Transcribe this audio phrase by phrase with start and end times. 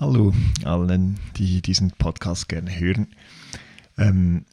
[0.00, 0.32] Hallo
[0.64, 3.08] allen, die diesen Podcast gerne hören.
[3.98, 4.46] Ähm,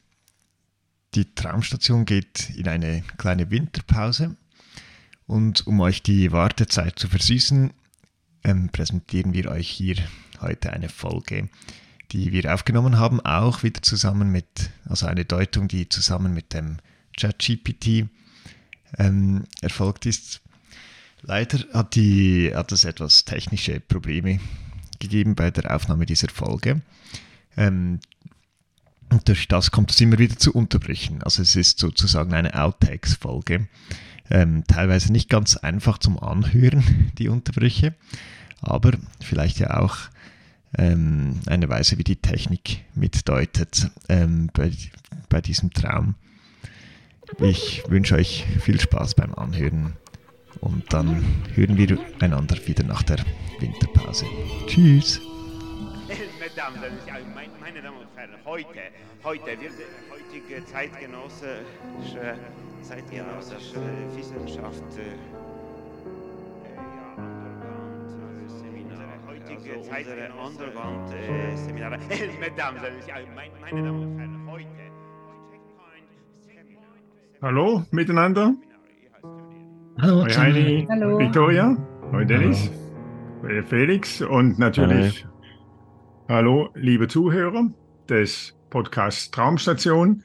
[1.14, 4.36] die Traumstation geht in eine kleine Winterpause
[5.26, 7.72] und um euch die Wartezeit zu versüßen,
[8.44, 9.96] ähm, präsentieren wir euch hier
[10.42, 11.48] heute eine Folge,
[12.12, 16.76] die wir aufgenommen haben, auch wieder zusammen mit, also eine Deutung, die zusammen mit dem
[17.18, 18.06] ChatGPT
[18.98, 20.42] ähm, erfolgt ist.
[21.22, 24.40] Leider hat, die, hat es etwas technische Probleme
[24.98, 26.82] gegeben bei der Aufnahme dieser Folge.
[27.56, 28.00] Ähm,
[29.10, 31.22] und durch das kommt es immer wieder zu Unterbrüchen.
[31.22, 33.68] Also es ist sozusagen eine Outtakes-Folge.
[34.30, 37.94] Ähm, teilweise nicht ganz einfach zum Anhören, die Unterbrüche,
[38.60, 39.96] aber vielleicht ja auch
[40.76, 44.70] ähm, eine Weise, wie die Technik mitdeutet ähm, bei,
[45.30, 46.14] bei diesem Traum.
[47.40, 49.94] Ich wünsche euch viel Spaß beim Anhören
[50.60, 53.18] und dann hören wir einander wieder nach der
[53.60, 54.26] Winterpause.
[54.66, 55.20] Tschüss.
[56.08, 58.80] Meine Damen und Herren, heute,
[59.24, 59.72] heute wird
[60.10, 62.38] heutige zeitgenössische,
[62.82, 63.82] zeitgenössische
[64.16, 65.02] Wissenschaft äh,
[69.26, 71.98] heutige also Underground-Seminare.
[72.40, 74.68] meine Damen und Herren, heute.
[77.40, 78.54] Hallo miteinander.
[80.00, 81.18] Hallo, Hoi Heini, Hallo.
[81.18, 81.76] Victoria,
[82.12, 82.70] hoi Dennis,
[83.42, 84.22] hoi Felix.
[84.22, 85.26] Und natürlich
[86.28, 87.68] hallo liebe Zuhörer
[88.08, 90.22] des Podcasts Traumstation,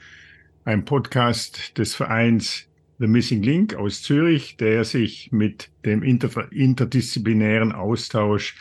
[0.66, 7.72] ein Podcast des Vereins The Missing Link aus Zürich, der sich mit dem inter interdisziplinären
[7.72, 8.56] Austausch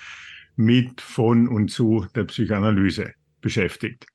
[0.56, 4.06] mit, von und zu der Psychoanalyse beschäftigt.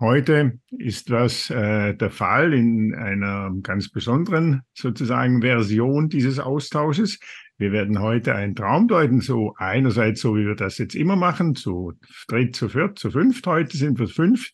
[0.00, 7.18] Heute ist das äh, der Fall in einer ganz besonderen sozusagen Version dieses Austausches.
[7.56, 11.56] Wir werden heute einen Traum deuten, so einerseits so, wie wir das jetzt immer machen,
[11.56, 11.94] zu
[12.28, 13.44] dritt, zu viert, zu fünft.
[13.48, 14.50] Heute sind wir fünf.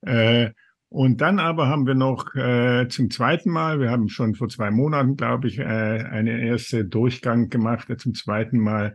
[0.00, 0.52] Äh,
[0.88, 4.70] und dann aber haben wir noch äh, zum zweiten Mal, wir haben schon vor zwei
[4.70, 8.94] Monaten, glaube ich, äh, eine erste Durchgang gemacht, äh, zum zweiten Mal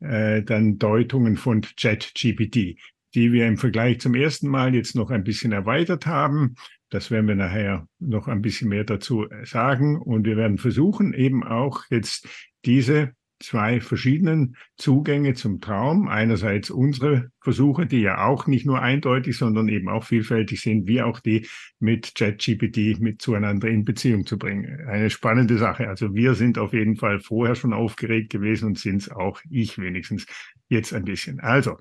[0.00, 2.76] äh, dann Deutungen von ChatGPT
[3.14, 6.54] die wir im Vergleich zum ersten Mal jetzt noch ein bisschen erweitert haben.
[6.90, 9.96] Das werden wir nachher noch ein bisschen mehr dazu sagen.
[10.00, 12.28] Und wir werden versuchen, eben auch jetzt
[12.64, 16.08] diese zwei verschiedenen Zugänge zum Traum.
[16.08, 21.02] Einerseits unsere Versuche, die ja auch nicht nur eindeutig, sondern eben auch vielfältig sind, wie
[21.02, 24.86] auch die mit ChatGPT mit zueinander in Beziehung zu bringen.
[24.86, 25.88] Eine spannende Sache.
[25.88, 29.78] Also wir sind auf jeden Fall vorher schon aufgeregt gewesen und sind es auch, ich
[29.78, 30.26] wenigstens,
[30.68, 31.40] jetzt ein bisschen.
[31.40, 31.78] Also,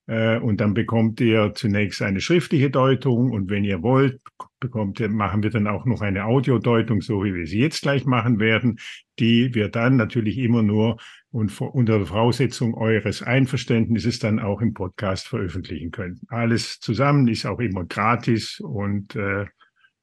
[0.06, 4.20] und dann bekommt ihr zunächst eine schriftliche Deutung und wenn ihr wollt,
[4.60, 8.06] bekommt ihr, machen wir dann auch noch eine Audiodeutung, so wie wir sie jetzt gleich
[8.06, 8.80] machen werden,
[9.20, 10.98] die wir dann natürlich immer nur
[11.32, 16.20] und unter der Voraussetzung eures Einverständnisses dann auch im Podcast veröffentlichen können.
[16.28, 19.46] Alles zusammen ist auch immer gratis und äh,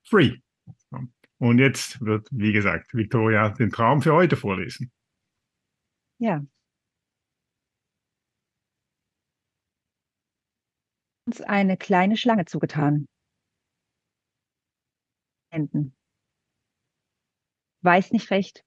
[0.03, 0.37] free.
[1.39, 4.91] Und jetzt wird, wie gesagt, Victoria den Traum für heute vorlesen.
[6.19, 6.45] Ja,
[11.31, 13.07] uns eine kleine Schlange zugetan.
[15.53, 15.95] Händen.
[17.83, 18.65] Weiß nicht recht.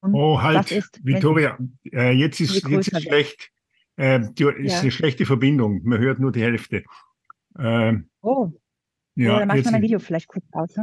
[0.00, 1.58] Oh, halt, ist, Victoria,
[1.92, 3.50] äh, jetzt ist, jetzt ist schlecht.
[3.96, 4.80] Äh, die, ist ja.
[4.80, 5.82] eine schlechte Verbindung.
[5.82, 6.84] Man hört nur die Hälfte.
[7.58, 8.52] Äh, oh.
[9.16, 10.76] Ja, Oder macht man ein Video vielleicht kurz aus,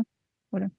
[0.52, 0.70] oder?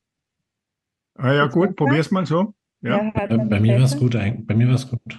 [1.14, 2.54] Ah ja, gut, probier's mal so.
[2.82, 3.02] Ja.
[3.02, 5.18] ja bei, mir war es gut, bei mir war es gut.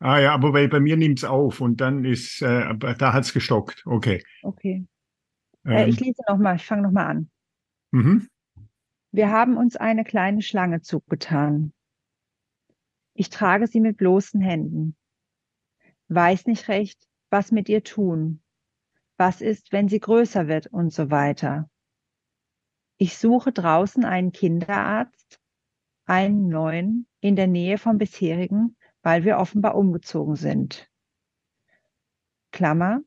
[0.00, 3.24] Ah ja, aber bei, bei mir nimmt es auf und dann ist, äh, da hat
[3.24, 3.82] es gestockt.
[3.84, 4.22] Okay.
[4.42, 4.86] Okay.
[5.64, 5.88] Äh, ähm.
[5.88, 7.30] ich lese nochmal, ich fange nochmal an.
[7.90, 8.28] Mhm.
[9.10, 11.72] Wir haben uns eine kleine Schlange zugetan.
[13.14, 14.96] Ich trage sie mit bloßen Händen.
[16.08, 18.40] Weiß nicht recht, was mit ihr tun.
[19.16, 21.68] Was ist, wenn sie größer wird und so weiter.
[22.98, 25.40] Ich suche draußen einen Kinderarzt,
[26.04, 28.76] einen neuen, in der Nähe vom bisherigen,
[29.08, 30.86] weil wir offenbar umgezogen sind.
[32.52, 33.00] Klammer,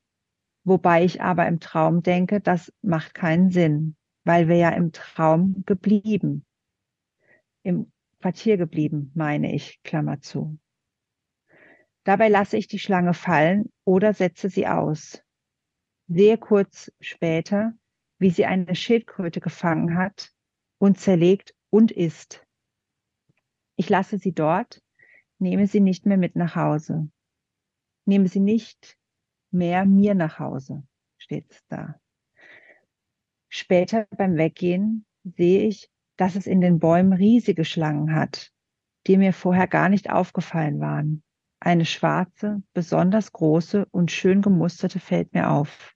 [0.64, 5.62] wobei ich aber im Traum denke, das macht keinen Sinn, weil wir ja im Traum
[5.68, 6.44] geblieben,
[7.62, 10.58] im Quartier geblieben, meine ich, Klammer zu.
[12.04, 15.22] Dabei lasse ich die Schlange fallen oder setze sie aus.
[16.08, 17.76] Sehr kurz später
[18.18, 20.32] wie sie eine Schildkröte gefangen hat
[20.80, 22.44] und zerlegt und isst.
[23.76, 24.82] Ich lasse sie dort,
[25.42, 27.10] nehme sie nicht mehr mit nach Hause.
[28.06, 28.98] Nehme sie nicht
[29.52, 30.84] mehr mir nach Hause,
[31.18, 32.00] steht es da.
[33.50, 38.52] Später beim Weggehen sehe ich, dass es in den Bäumen riesige Schlangen hat,
[39.08, 41.24] die mir vorher gar nicht aufgefallen waren.
[41.60, 45.94] Eine schwarze, besonders große und schön gemusterte fällt mir auf.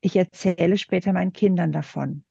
[0.00, 2.24] Ich erzähle später meinen Kindern davon,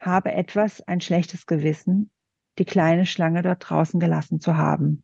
[0.00, 2.10] habe etwas ein schlechtes Gewissen,
[2.58, 5.02] die kleine Schlange dort draußen gelassen zu haben.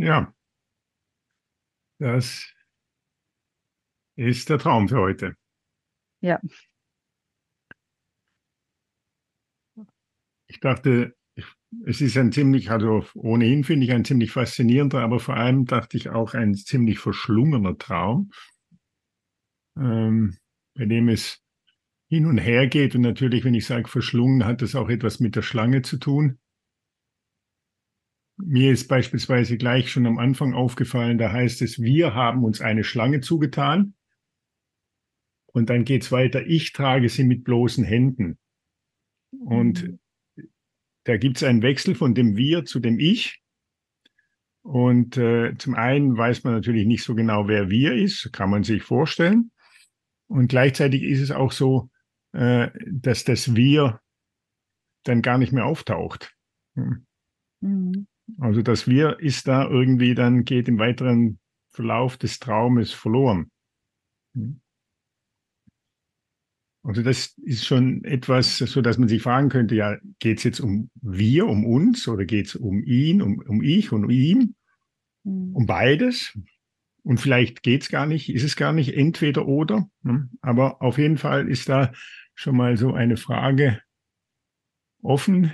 [0.00, 0.32] Ja,
[1.98, 2.54] das
[4.16, 5.36] ist der Traum für heute.
[6.22, 6.40] Ja.
[10.46, 11.14] Ich dachte,
[11.84, 15.98] es ist ein ziemlich, also ohnehin finde ich ein ziemlich faszinierender, aber vor allem dachte
[15.98, 18.30] ich auch ein ziemlich verschlungener Traum,
[19.76, 20.38] ähm,
[20.74, 21.42] bei dem es
[22.08, 22.94] hin und her geht.
[22.94, 26.38] Und natürlich, wenn ich sage verschlungen, hat das auch etwas mit der Schlange zu tun.
[28.44, 32.84] Mir ist beispielsweise gleich schon am Anfang aufgefallen, da heißt es, wir haben uns eine
[32.84, 33.94] Schlange zugetan.
[35.46, 38.38] Und dann geht es weiter, ich trage sie mit bloßen Händen.
[39.30, 39.98] Und mhm.
[41.04, 43.40] da gibt es einen Wechsel von dem Wir zu dem Ich.
[44.62, 48.62] Und äh, zum einen weiß man natürlich nicht so genau, wer wir ist, kann man
[48.62, 49.50] sich vorstellen.
[50.28, 51.90] Und gleichzeitig ist es auch so,
[52.32, 54.00] äh, dass das Wir
[55.04, 56.36] dann gar nicht mehr auftaucht.
[56.74, 57.06] Hm.
[57.60, 58.06] Mhm.
[58.38, 61.38] Also das Wir ist da irgendwie dann geht im weiteren
[61.70, 63.50] Verlauf des Traumes verloren.
[64.34, 64.60] Hm.
[66.82, 70.60] Also das ist schon etwas, so dass man sich fragen könnte, ja, geht es jetzt
[70.60, 74.54] um wir, um uns oder geht es um ihn, um, um ich und um ihm?
[75.22, 76.38] Um beides?
[77.02, 79.90] Und vielleicht geht es gar nicht, ist es gar nicht entweder oder.
[80.04, 80.30] Hm.
[80.40, 81.92] Aber auf jeden Fall ist da
[82.34, 83.80] schon mal so eine Frage
[85.02, 85.52] offen,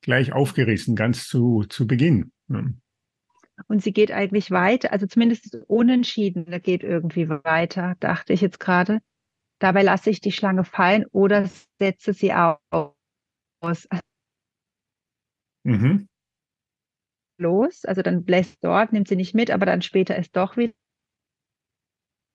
[0.00, 2.32] gleich aufgerissen, ganz zu, zu Beginn.
[3.66, 8.60] Und sie geht eigentlich weiter, also zumindest unentschieden, da geht irgendwie weiter, dachte ich jetzt
[8.60, 9.00] gerade.
[9.58, 11.50] Dabei lasse ich die Schlange fallen oder
[11.80, 13.88] setze sie aus.
[15.64, 16.08] Mhm.
[17.38, 20.74] Los, also dann bläst dort, nimmt sie nicht mit, aber dann später ist doch wieder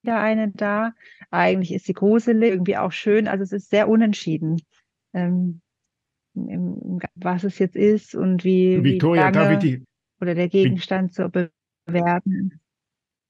[0.06, 0.92] eine da.
[1.30, 3.28] Eigentlich ist sie gruselig, irgendwie auch schön.
[3.28, 4.62] Also es ist sehr unentschieden.
[5.14, 5.62] Ähm,
[6.34, 9.84] was es jetzt ist und wie, Victoria, wie lange die,
[10.20, 12.60] oder der Gegenstand zu bewerten.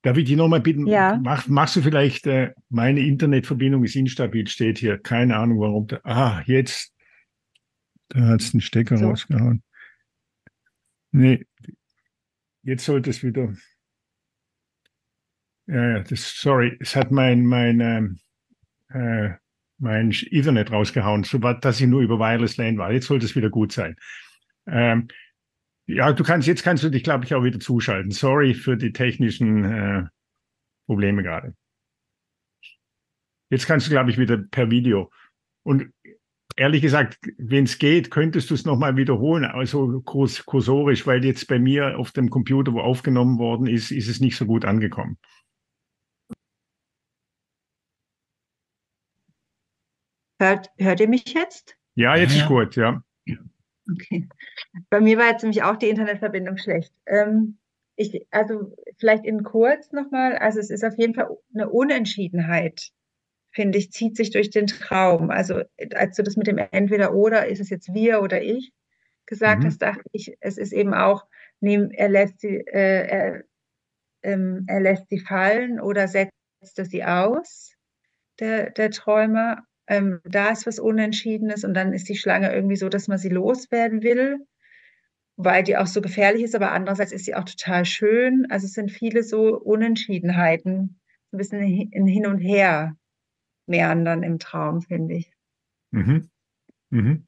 [0.03, 1.19] Darf ich dich nochmal bitten, ja.
[1.23, 5.87] mach, machst du vielleicht, äh, meine Internetverbindung ist instabil, steht hier, keine Ahnung warum.
[5.87, 6.95] Da, ah, jetzt,
[8.09, 9.07] da hat es den Stecker so.
[9.09, 9.63] rausgehauen.
[11.11, 11.47] Nee,
[12.63, 13.55] jetzt sollte es wieder,
[15.67, 18.19] ja, ja, das, sorry, es hat mein, mein, ähm,
[18.89, 19.35] äh,
[19.79, 22.93] mein Ethernet rausgehauen, so dass ich nur über Wireless LAN war.
[22.93, 23.97] Jetzt sollte es wieder gut sein.
[24.67, 25.09] Ähm,
[25.87, 28.11] ja, du kannst, jetzt kannst du dich, glaube ich, auch wieder zuschalten.
[28.11, 30.05] Sorry für die technischen äh,
[30.87, 31.55] Probleme gerade.
[33.51, 35.11] Jetzt kannst du, glaube ich, wieder per Video.
[35.63, 35.93] Und
[36.57, 41.47] ehrlich gesagt, wenn es geht, könntest du es nochmal wiederholen, also kurs kursorisch, weil jetzt
[41.49, 45.19] bei mir auf dem Computer, wo aufgenommen worden ist, ist es nicht so gut angekommen.
[50.45, 51.77] Hört, hört ihr mich jetzt?
[51.95, 52.43] Ja, jetzt ja.
[52.43, 53.03] ist gut, ja.
[53.91, 54.29] Okay.
[54.91, 56.93] Bei mir war jetzt nämlich auch die Internetverbindung schlecht.
[57.07, 57.59] Ähm,
[57.97, 62.91] ich, also vielleicht in kurz nochmal, also es ist auf jeden Fall eine Unentschiedenheit,
[63.53, 65.31] finde ich, zieht sich durch den Traum.
[65.31, 65.63] Also
[65.95, 68.73] als du das mit dem Entweder oder, ist es jetzt wir oder ich
[69.27, 69.67] gesagt mhm.
[69.67, 71.27] hast, dachte ich, es ist eben auch,
[71.61, 73.45] nehm, er, lässt sie, äh, er,
[74.23, 76.33] ähm, er lässt sie fallen oder setzt
[76.77, 77.75] er sie aus,
[78.41, 82.89] der, der Träumer ähm, da ist was Unentschiedenes und dann ist die Schlange irgendwie so,
[82.89, 84.39] dass man sie loswerden will,
[85.37, 88.47] weil die auch so gefährlich ist, aber andererseits ist sie auch total schön.
[88.51, 91.01] Also es sind viele so Unentschiedenheiten,
[91.33, 92.97] ein bisschen in Hin und Her
[93.67, 95.33] meandern im Traum, finde ich.
[95.91, 96.31] Mhm.
[96.91, 97.27] Mhm.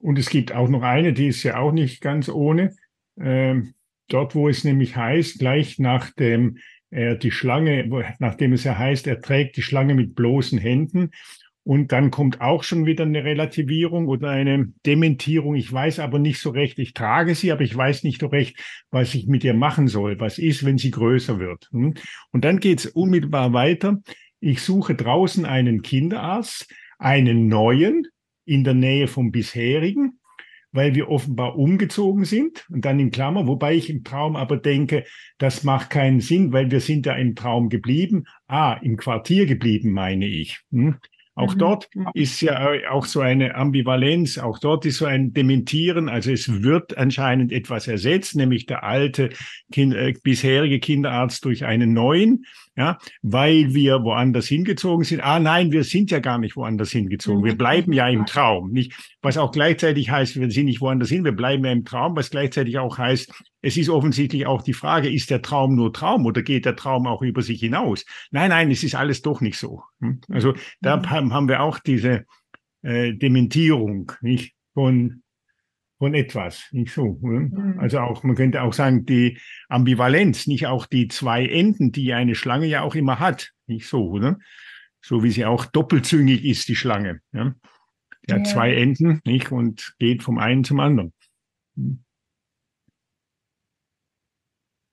[0.00, 2.76] Und es gibt auch noch eine, die ist ja auch nicht ganz ohne.
[3.20, 3.74] Ähm,
[4.08, 6.58] dort, wo es nämlich heißt, gleich nach dem
[6.90, 11.10] er die Schlange, nachdem es ja heißt, er trägt die Schlange mit bloßen Händen.
[11.64, 15.54] Und dann kommt auch schon wieder eine Relativierung oder eine Dementierung.
[15.54, 18.58] Ich weiß aber nicht so recht, ich trage sie, aber ich weiß nicht so recht,
[18.90, 20.18] was ich mit ihr machen soll.
[20.18, 21.68] Was ist, wenn sie größer wird?
[21.72, 21.92] Hm?
[22.32, 23.98] Und dann geht es unmittelbar weiter.
[24.40, 28.06] Ich suche draußen einen Kinderarzt, einen neuen
[28.46, 30.17] in der Nähe vom bisherigen.
[30.72, 35.04] Weil wir offenbar umgezogen sind und dann in Klammer, wobei ich im Traum aber denke,
[35.38, 38.24] das macht keinen Sinn, weil wir sind ja im Traum geblieben.
[38.46, 40.60] Ah, im Quartier geblieben, meine ich.
[40.70, 40.96] Hm?
[41.38, 41.58] Auch mhm.
[41.58, 46.64] dort ist ja auch so eine Ambivalenz, auch dort ist so ein Dementieren, also es
[46.64, 49.30] wird anscheinend etwas ersetzt, nämlich der alte
[49.70, 52.44] kind, äh, bisherige Kinderarzt durch einen neuen
[52.78, 55.20] ja, weil wir woanders hingezogen sind.
[55.20, 57.42] Ah, nein, wir sind ja gar nicht woanders hingezogen.
[57.42, 58.92] Wir bleiben ja im Traum, nicht?
[59.20, 62.30] Was auch gleichzeitig heißt, wir sind nicht woanders hin, wir bleiben ja im Traum, was
[62.30, 63.32] gleichzeitig auch heißt,
[63.62, 67.08] es ist offensichtlich auch die Frage, ist der Traum nur Traum oder geht der Traum
[67.08, 68.04] auch über sich hinaus?
[68.30, 69.82] Nein, nein, es ist alles doch nicht so.
[70.00, 70.20] Hm?
[70.30, 72.26] Also da haben wir auch diese
[72.82, 74.54] äh, Dementierung, nicht?
[74.74, 75.22] Von,
[75.98, 77.18] von etwas, nicht so.
[77.20, 77.78] Mhm.
[77.78, 79.38] Also auch, man könnte auch sagen, die
[79.68, 84.08] Ambivalenz, nicht auch die zwei Enden, die eine Schlange ja auch immer hat, nicht so,
[84.08, 84.38] oder?
[85.00, 87.20] So wie sie auch doppelzüngig ist, die Schlange.
[87.32, 87.54] Ja?
[88.28, 89.50] Die hat zwei Enden, nicht?
[89.50, 91.12] Und geht vom einen zum anderen.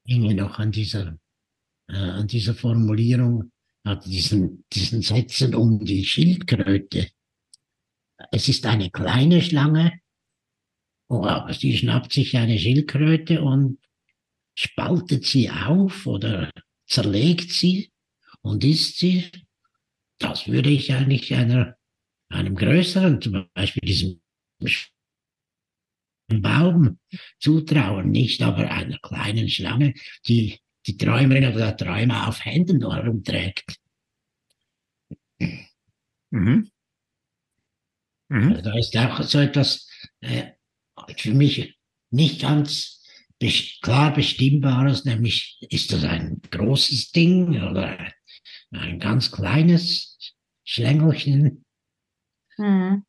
[0.06, 1.18] Ich hänge noch an dieser,
[1.88, 3.52] äh, an dieser Formulierung,
[3.84, 7.10] an diesen, diesen Sätzen um die Schildkröte.
[8.32, 10.00] Es ist eine kleine Schlange,
[11.08, 13.80] Oh, sie schnappt sich eine Schildkröte und
[14.56, 16.52] spaltet sie auf oder
[16.88, 17.92] zerlegt sie
[18.42, 19.30] und isst sie.
[20.18, 21.78] Das würde ich eigentlich einer,
[22.30, 24.22] einem größeren, zum Beispiel diesem
[26.28, 27.00] Baum
[27.40, 29.94] zutrauen, nicht aber einer kleinen Schlange,
[30.28, 33.80] die die Träumerin oder der Träumer auf Händen herumträgt.
[36.32, 36.70] Mhm.
[38.30, 38.52] Mhm.
[38.52, 39.90] Also da ist auch so etwas
[40.22, 40.52] äh,
[41.18, 41.78] für mich
[42.12, 43.04] nicht ganz
[43.82, 47.98] klar bestimmbares, nämlich ist das ein großes Ding oder
[48.72, 50.18] ein ganz kleines
[50.64, 51.66] Schlängelchen.
[52.58, 53.06] Mhm.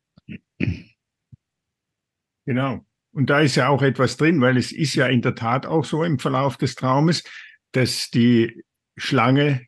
[2.45, 2.85] Genau.
[3.11, 5.85] Und da ist ja auch etwas drin, weil es ist ja in der Tat auch
[5.85, 7.23] so im Verlauf des Traumes,
[7.71, 8.63] dass die
[8.95, 9.65] Schlange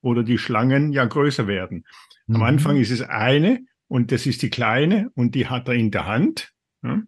[0.00, 1.84] oder die Schlangen ja größer werden.
[2.28, 2.42] Am mhm.
[2.42, 6.06] Anfang ist es eine und das ist die kleine und die hat er in der
[6.06, 6.52] Hand.
[6.82, 7.02] Ja?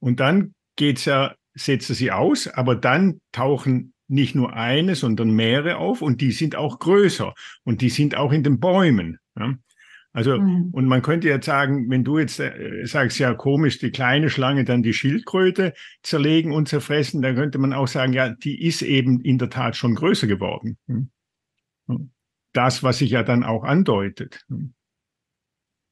[0.00, 5.30] Und dann geht's ja, setzt er sie aus, aber dann tauchen nicht nur eine, sondern
[5.30, 7.32] mehrere auf und die sind auch größer
[7.64, 9.18] und die sind auch in den Bäumen.
[9.38, 9.54] Ja.
[10.12, 10.70] Also, mhm.
[10.72, 14.64] und man könnte jetzt sagen, wenn du jetzt äh, sagst, ja, komisch, die kleine Schlange
[14.64, 19.20] dann die Schildkröte zerlegen und zerfressen, dann könnte man auch sagen, ja, die ist eben
[19.20, 20.78] in der Tat schon größer geworden.
[20.88, 21.10] Hm.
[22.52, 24.44] Das, was sich ja dann auch andeutet.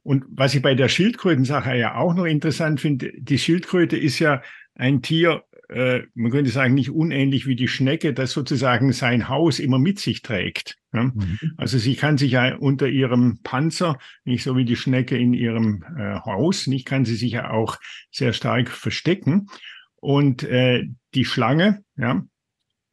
[0.09, 4.41] Und was ich bei der Schildkrötensache ja auch noch interessant finde, die Schildkröte ist ja
[4.75, 9.59] ein Tier, äh, man könnte sagen, nicht unähnlich wie die Schnecke, das sozusagen sein Haus
[9.59, 10.79] immer mit sich trägt.
[10.95, 11.03] Ja?
[11.03, 11.39] Mhm.
[11.59, 15.85] Also sie kann sich ja unter ihrem Panzer, nicht so wie die Schnecke in ihrem
[15.99, 17.77] äh, Haus, nicht kann sie sich ja auch
[18.11, 19.49] sehr stark verstecken.
[19.97, 22.25] Und äh, die Schlange ja,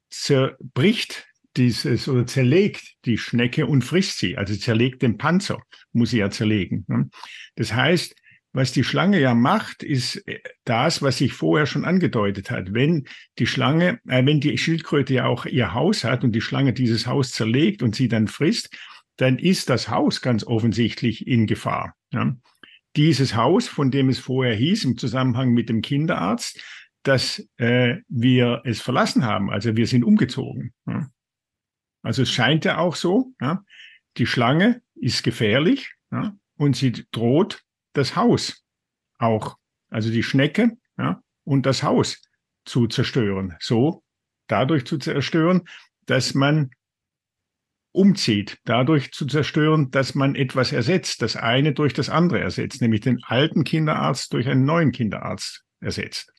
[0.09, 5.61] zerbricht dieses oder zerlegt die Schnecke und frisst sie, also zerlegt den Panzer,
[5.93, 6.85] muss sie ja zerlegen.
[6.87, 7.09] Ne?
[7.55, 8.15] Das heißt,
[8.55, 12.73] was die Schlange ja macht, ist äh, das, was sich vorher schon angedeutet hat.
[12.73, 13.05] Wenn
[13.37, 17.05] die Schlange, äh, wenn die Schildkröte ja auch ihr Haus hat und die Schlange dieses
[17.05, 18.73] Haus zerlegt und sie dann frisst,
[19.17, 21.95] dann ist das Haus ganz offensichtlich in Gefahr.
[22.11, 22.33] Ja?
[22.95, 26.61] Dieses Haus, von dem es vorher hieß, im Zusammenhang mit dem Kinderarzt,
[27.03, 30.73] dass äh, wir es verlassen haben, also wir sind umgezogen.
[30.87, 31.09] Ja?
[32.05, 33.65] Also es scheint ja auch so, ja,
[34.17, 38.63] die Schlange ist gefährlich ja, und sie droht das Haus
[39.17, 39.57] auch,
[39.89, 42.21] also die Schnecke ja, und das Haus
[42.63, 43.55] zu zerstören.
[43.59, 44.03] So
[44.45, 45.67] dadurch zu zerstören,
[46.05, 46.69] dass man
[47.91, 53.01] umzieht, dadurch zu zerstören, dass man etwas ersetzt, das eine durch das andere ersetzt, nämlich
[53.01, 56.31] den alten Kinderarzt durch einen neuen Kinderarzt ersetzt.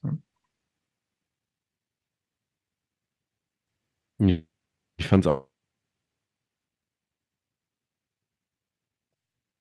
[4.19, 5.56] Ich fand es auch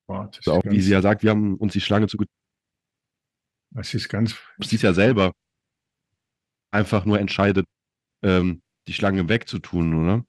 [0.08, 2.18] Boah, also auch wie sie ja sagt, wir haben uns die Schlange zu.
[3.72, 4.36] Das ist ganz.
[4.60, 5.34] Sie ist ja selber
[6.72, 7.66] einfach nur entscheidet,
[8.24, 10.26] ähm, die Schlange wegzutun, oder?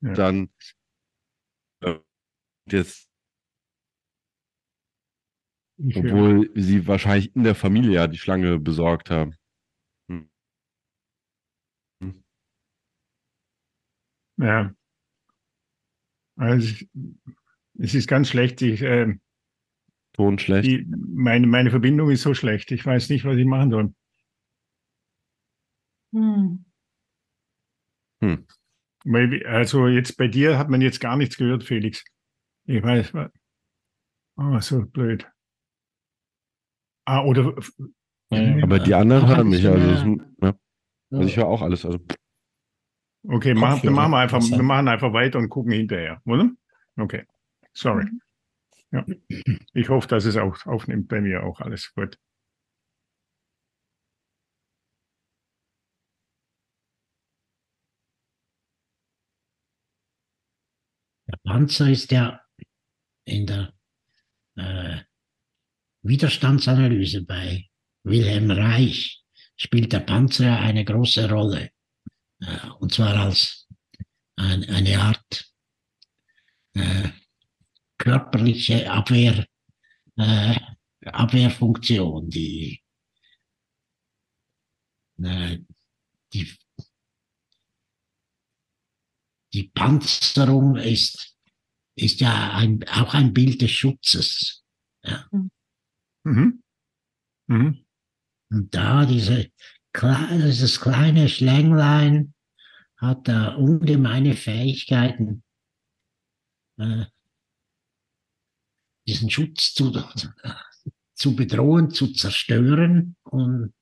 [0.00, 0.12] Ja.
[0.12, 0.50] Dann
[1.80, 1.98] äh,
[2.66, 3.08] das,
[5.78, 6.62] obwohl ja.
[6.62, 9.34] sie wahrscheinlich in der Familie ja die Schlange besorgt haben.
[10.10, 10.30] Hm.
[12.00, 12.22] Hm.
[14.36, 14.77] Ja.
[16.38, 16.86] Also
[17.78, 18.62] es ist ganz schlecht.
[18.62, 19.14] Ich, äh,
[20.12, 20.66] Ton schlecht.
[20.66, 22.72] Die, meine, meine Verbindung ist so schlecht.
[22.72, 23.94] Ich weiß nicht, was ich machen soll.
[26.12, 26.64] Hm.
[28.22, 28.46] Hm.
[29.04, 32.04] Weil, also jetzt bei dir hat man jetzt gar nichts gehört, Felix.
[32.64, 33.12] Ich weiß.
[34.36, 35.26] Ah, so blöd.
[37.04, 37.54] Ah, oder.
[38.30, 39.66] Ja, aber die anderen hören mich.
[39.66, 40.54] Also, ja.
[41.10, 41.84] also ich höre auch alles.
[41.84, 41.98] Also.
[43.24, 46.50] Okay, mach, dann machen wir einfach, wir machen einfach weiter und gucken hinterher, oder?
[46.96, 47.24] Okay.
[47.72, 48.04] Sorry.
[48.04, 48.20] Mhm.
[48.90, 49.04] Ja.
[49.74, 52.18] Ich hoffe, dass es auch aufnimmt bei mir auch alles gut.
[61.26, 62.40] Der Panzer ist ja
[63.24, 63.74] in der
[64.56, 65.00] äh,
[66.02, 67.68] Widerstandsanalyse bei
[68.04, 69.22] Wilhelm Reich
[69.56, 71.70] spielt der Panzer eine große Rolle.
[72.40, 73.68] Äh, und zwar als
[74.36, 75.52] ein, eine Art
[76.74, 77.10] äh,
[77.98, 79.46] körperliche Abwehr,
[80.16, 80.60] äh,
[81.04, 82.82] Abwehrfunktion, die,
[85.22, 85.58] äh,
[86.32, 86.56] die,
[89.52, 91.36] die Panzerung ist,
[91.96, 94.64] ist ja ein, auch ein Bild des Schutzes.
[95.02, 95.28] Ja.
[96.22, 96.62] Mhm.
[97.48, 97.86] Mhm.
[98.50, 99.50] Und da diese,
[99.94, 102.34] dieses kleine Schlänglein
[102.96, 105.42] hat da ungemeine Fähigkeiten,
[106.78, 107.06] äh,
[109.06, 109.92] diesen Schutz zu,
[111.14, 113.72] zu bedrohen, zu zerstören und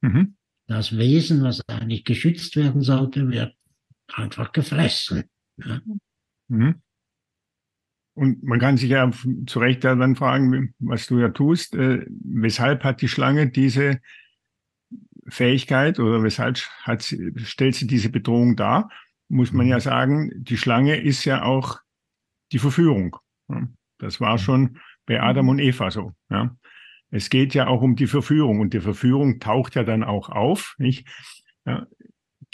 [0.00, 0.36] mhm.
[0.66, 3.56] das Wesen, was eigentlich geschützt werden sollte, wird
[4.08, 5.24] einfach gefressen.
[5.56, 5.80] Ja.
[6.48, 6.82] Mhm.
[8.18, 9.08] Und man kann sich ja
[9.46, 14.00] zu Recht dann fragen, was du ja tust, äh, weshalb hat die Schlange diese
[15.28, 18.90] Fähigkeit oder weshalb hat sie, stellt sie diese Bedrohung dar?
[19.28, 19.82] Muss man ja mhm.
[19.82, 21.78] sagen, die Schlange ist ja auch
[22.50, 23.16] die Verführung.
[23.98, 26.12] Das war schon bei Adam und Eva so.
[26.28, 26.56] Ja.
[27.12, 30.74] Es geht ja auch um die Verführung und die Verführung taucht ja dann auch auf.
[30.78, 31.06] Nicht?
[31.64, 31.86] Ja.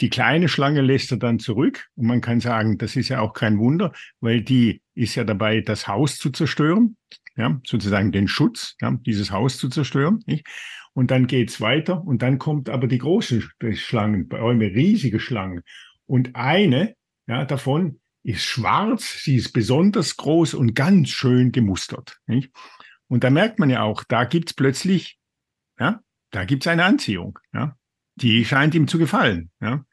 [0.01, 3.33] Die kleine Schlange lässt er dann zurück und man kann sagen, das ist ja auch
[3.33, 6.97] kein Wunder, weil die ist ja dabei, das Haus zu zerstören,
[7.37, 10.19] ja, sozusagen den Schutz, ja, dieses Haus zu zerstören.
[10.25, 10.45] Nicht?
[10.93, 15.61] Und dann geht's weiter und dann kommt aber die großen Schlangen, Bäume, riesige Schlangen.
[16.05, 16.95] Und eine
[17.27, 22.19] ja, davon ist schwarz, sie ist besonders groß und ganz schön gemustert.
[22.27, 22.51] Nicht?
[23.07, 25.19] Und da merkt man ja auch, da gibt's plötzlich,
[25.79, 27.75] ja, da gibt's eine Anziehung, ja,
[28.15, 29.51] die scheint ihm zu gefallen.
[29.61, 29.85] Ja.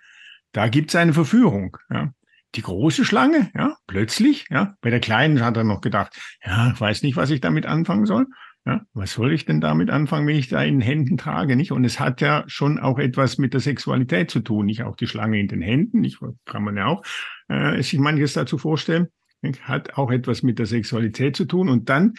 [0.53, 1.77] Da gibt's eine Verführung.
[1.91, 2.13] Ja.
[2.55, 6.81] Die große Schlange, ja, plötzlich, ja, bei der kleinen hat er noch gedacht, ja, ich
[6.81, 8.27] weiß nicht, was ich damit anfangen soll.
[8.65, 11.73] Ja, was soll ich denn damit anfangen, wenn ich da in den Händen trage, nicht?
[11.73, 15.09] Und es hat ja schon auch etwas mit der Sexualität zu tun, nicht auch die
[15.09, 16.21] Schlange in den Händen, nicht?
[16.45, 17.03] Kann man ja auch
[17.49, 19.09] äh, sich manches dazu vorstellen.
[19.41, 19.67] Nicht?
[19.67, 21.69] Hat auch etwas mit der Sexualität zu tun.
[21.69, 22.15] Und dann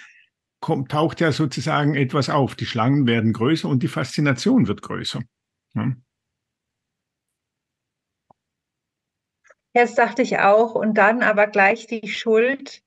[0.59, 2.55] kommt, taucht ja sozusagen etwas auf.
[2.55, 5.21] Die Schlangen werden größer und die Faszination wird größer.
[5.75, 5.93] Ja.
[9.73, 10.75] Das dachte ich auch.
[10.75, 12.83] Und dann aber gleich die Schuld.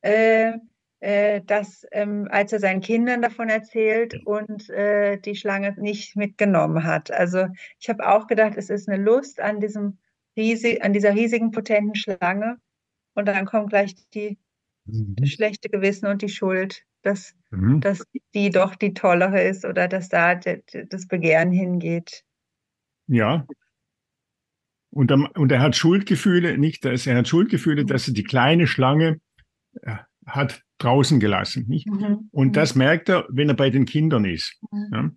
[0.00, 0.58] Äh,
[1.00, 6.82] äh, dass, ähm, als er seinen Kindern davon erzählt und äh, die Schlange nicht mitgenommen
[6.82, 7.12] hat.
[7.12, 7.46] Also
[7.78, 9.98] ich habe auch gedacht, es ist eine Lust an diesem
[10.36, 12.58] riesig, an dieser riesigen potenten Schlange
[13.14, 14.38] und dann kommt gleich die
[14.86, 15.24] mhm.
[15.24, 17.80] schlechte Gewissen und die Schuld, dass, mhm.
[17.80, 18.02] dass
[18.34, 22.24] die doch die tollere ist oder dass da das Begehren hingeht.
[23.08, 23.46] Ja.
[24.90, 29.20] Und, und er hat Schuldgefühle, nicht, dass er hat Schuldgefühle, dass er die kleine Schlange
[29.82, 31.66] äh, hat draußen gelassen.
[31.68, 31.86] Nicht?
[31.88, 32.28] Mhm.
[32.30, 32.80] Und das mhm.
[32.80, 34.58] merkt er, wenn er bei den Kindern ist.
[34.70, 34.90] Mhm.
[34.92, 35.10] Ja?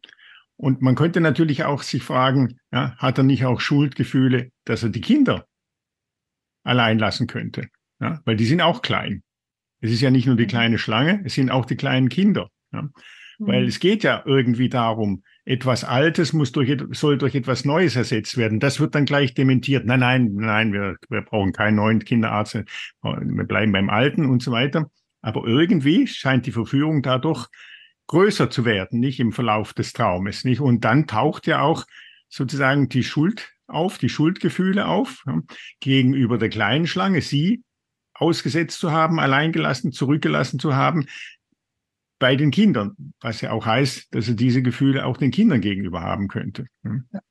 [0.57, 4.89] Und man könnte natürlich auch sich fragen, ja, hat er nicht auch Schuldgefühle, dass er
[4.89, 5.47] die Kinder
[6.63, 7.67] allein lassen könnte?
[7.99, 8.21] Ja?
[8.25, 9.23] Weil die sind auch klein.
[9.79, 10.49] Es ist ja nicht nur die mhm.
[10.49, 12.49] kleine Schlange, es sind auch die kleinen Kinder.
[12.71, 12.89] Ja?
[13.47, 18.37] Weil es geht ja irgendwie darum, etwas Altes muss durch, soll durch etwas Neues ersetzt
[18.37, 18.59] werden.
[18.59, 19.85] Das wird dann gleich dementiert.
[19.85, 22.63] Nein, nein, nein, wir, wir brauchen keinen neuen Kinderarzt.
[23.01, 24.91] Wir bleiben beim Alten und so weiter.
[25.21, 27.47] Aber irgendwie scheint die Verführung dadurch
[28.07, 30.59] größer zu werden, nicht im Verlauf des Traumes, nicht?
[30.59, 31.85] Und dann taucht ja auch
[32.27, 35.39] sozusagen die Schuld auf, die Schuldgefühle auf, ja,
[35.79, 37.63] gegenüber der kleinen Schlange, sie
[38.13, 41.07] ausgesetzt zu haben, alleingelassen, zurückgelassen zu haben,
[42.21, 46.01] bei den Kindern, was ja auch heißt, dass er diese Gefühle auch den Kindern gegenüber
[46.01, 46.67] haben könnte.
[46.83, 47.21] Ja.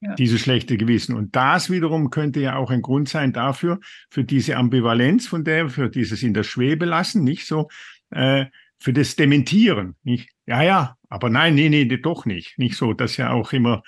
[0.00, 0.14] Ja.
[0.14, 1.16] Dieses schlechte Gewissen.
[1.16, 5.68] Und das wiederum könnte ja auch ein Grund sein dafür, für diese Ambivalenz von der,
[5.68, 7.68] für dieses in der Schwebe lassen, nicht so,
[8.10, 8.46] äh,
[8.78, 10.30] für das Dementieren, nicht?
[10.46, 12.56] Ja, ja, aber nein, nee, nee, doch nicht.
[12.58, 13.82] Nicht so, dass ja auch immer,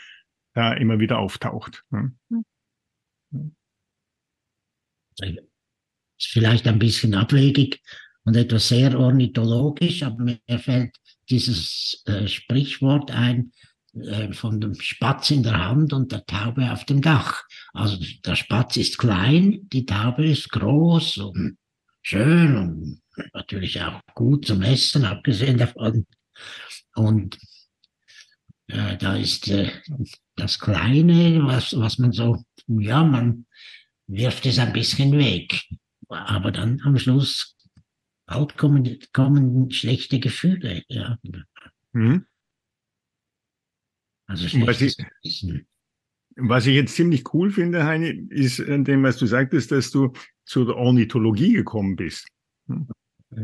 [0.53, 1.85] da immer wieder auftaucht.
[1.91, 2.13] Ne?
[5.21, 7.81] Ist vielleicht ein bisschen abwegig
[8.24, 10.96] und etwas sehr ornithologisch, aber mir fällt
[11.28, 13.52] dieses äh, Sprichwort ein,
[13.94, 17.42] äh, von dem Spatz in der Hand und der Taube auf dem Dach.
[17.72, 21.59] Also der Spatz ist klein, die Taube ist groß und
[22.02, 23.02] schön und
[23.33, 26.06] natürlich auch gut zum Essen, abgesehen davon.
[26.94, 27.38] Und
[28.68, 29.70] äh, da ist äh,
[30.37, 33.46] das Kleine, was, was man so, ja, man
[34.06, 35.64] wirft es ein bisschen weg.
[36.09, 37.56] Aber dann am Schluss
[38.31, 40.83] halt kommen, kommen schlechte Gefühle.
[40.88, 41.19] Ja.
[41.93, 42.27] Mhm.
[44.27, 44.97] Also was ich,
[46.37, 50.12] was ich jetzt ziemlich cool finde, Heini, ist an dem, was du sagtest, dass du
[50.45, 52.29] zu der Ornithologie gekommen bist.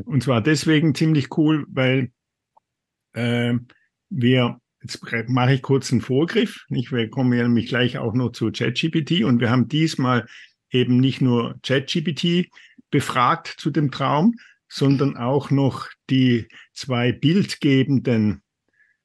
[0.05, 2.13] Und zwar deswegen ziemlich cool, weil
[3.15, 3.55] äh,
[4.11, 6.93] wir, jetzt mache ich kurz einen Vorgriff, nicht?
[6.93, 10.27] wir kommen ja nämlich gleich auch noch zu ChatGPT und wir haben diesmal
[10.71, 12.49] eben nicht nur ChatGPT
[12.91, 14.37] befragt zu dem Traum,
[14.69, 18.43] sondern auch noch die zwei bildgebenden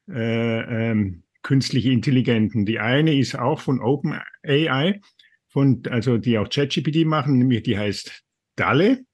[0.10, 2.65] äh, ähm, künstliche Intelligenten.
[2.65, 5.02] Die eine ist auch von OpenAI,
[5.50, 8.24] von, also die auch ChatGPT machen, nämlich die heißt
[8.56, 9.06] DALE,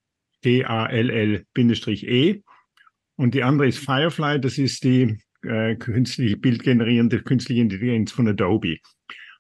[0.44, 1.44] D-A-L-L-E.
[3.16, 8.78] Und die andere ist Firefly, das ist die äh, künstliche bildgenerierende künstliche Intelligenz von Adobe.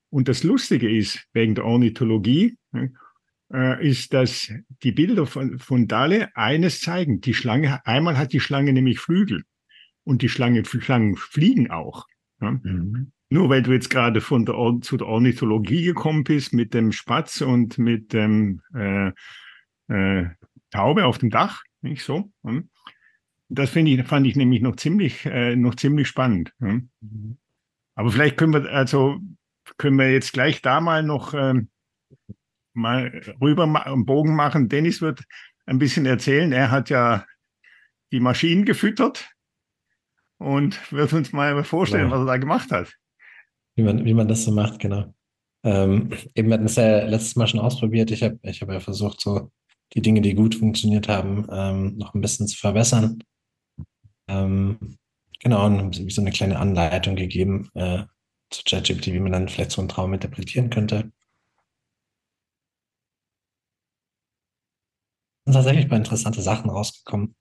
[0.09, 2.87] Und das Lustige ist, wegen der Ornithologie, äh,
[3.49, 4.51] ist, dass
[4.83, 7.21] die Bilder von, von Dale eines zeigen.
[7.21, 9.43] Die Schlange, einmal hat die Schlange nämlich Flügel
[10.03, 12.07] und die Schlange, Schlangen fliegen auch.
[12.41, 12.51] Ja?
[12.51, 13.11] Mhm.
[13.29, 16.91] Nur weil du jetzt gerade von der Or zu der Ornithologie gekommen bist mit dem
[16.91, 19.11] Spatz und mit dem äh,
[19.89, 20.29] äh,
[20.71, 22.31] Taube auf dem Dach, nicht so?
[22.43, 22.69] Hm?
[23.49, 26.53] Das finde ich, fand ich nämlich noch ziemlich, äh, noch ziemlich spannend.
[26.59, 26.89] Hm?
[27.01, 27.37] Mhm.
[27.95, 29.19] Aber vielleicht können wir, also
[29.77, 31.69] können wir jetzt gleich da mal noch ähm,
[32.77, 34.69] mal rüber einen Bogen machen.
[34.69, 35.23] Dennis wird
[35.65, 36.51] ein bisschen erzählen.
[36.51, 37.25] Er hat ja
[38.11, 39.29] die Maschinen gefüttert
[40.37, 42.15] und wird uns mal vorstellen, genau.
[42.15, 42.93] was er da gemacht hat.
[43.75, 45.13] Wie man, wie man das so macht, genau.
[45.63, 48.11] Ähm, eben hatten es ja letztes Mal schon ausprobiert.
[48.11, 49.51] Ich habe ich hab ja versucht, so
[49.93, 53.23] die Dinge, die gut funktioniert haben, ähm, noch ein bisschen zu verbessern.
[54.27, 54.97] Ähm,
[55.39, 58.03] genau, und so eine kleine Anleitung gegeben äh,
[58.49, 61.11] zu ChatGPT, wie man dann vielleicht so einen Traum interpretieren könnte.
[65.53, 67.35] Tatsächlich paar interessante Sachen rausgekommen.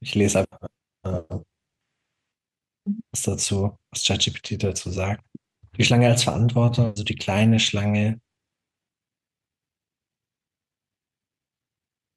[0.00, 0.68] Ich lese einfach
[1.04, 1.40] äh,
[3.12, 5.24] was dazu, was ChatGPT dazu sagt.
[5.76, 8.20] Die Schlange als Verantworter, also die kleine Schlange,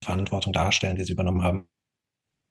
[0.03, 1.67] Verantwortung darstellen, die sie übernommen haben.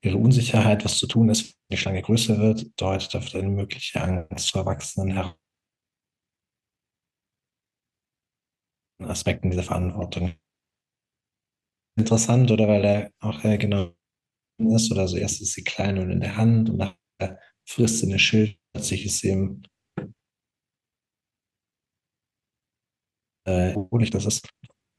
[0.05, 4.01] Ihre Unsicherheit, was zu tun ist, wenn die Schlange größer wird, deutet auf eine mögliche
[4.01, 5.48] Angst vor Erwachsenen heraus.
[9.01, 10.35] Aspekten dieser Verantwortung.
[11.97, 13.93] Interessant, oder weil er auch äh, genau
[14.59, 18.07] ist, oder so erst ist sie klein und in der Hand und nachher frisst sie
[18.07, 19.63] eine Schild, plötzlich ist sie im
[23.47, 23.75] äh,
[24.11, 24.49] das ist.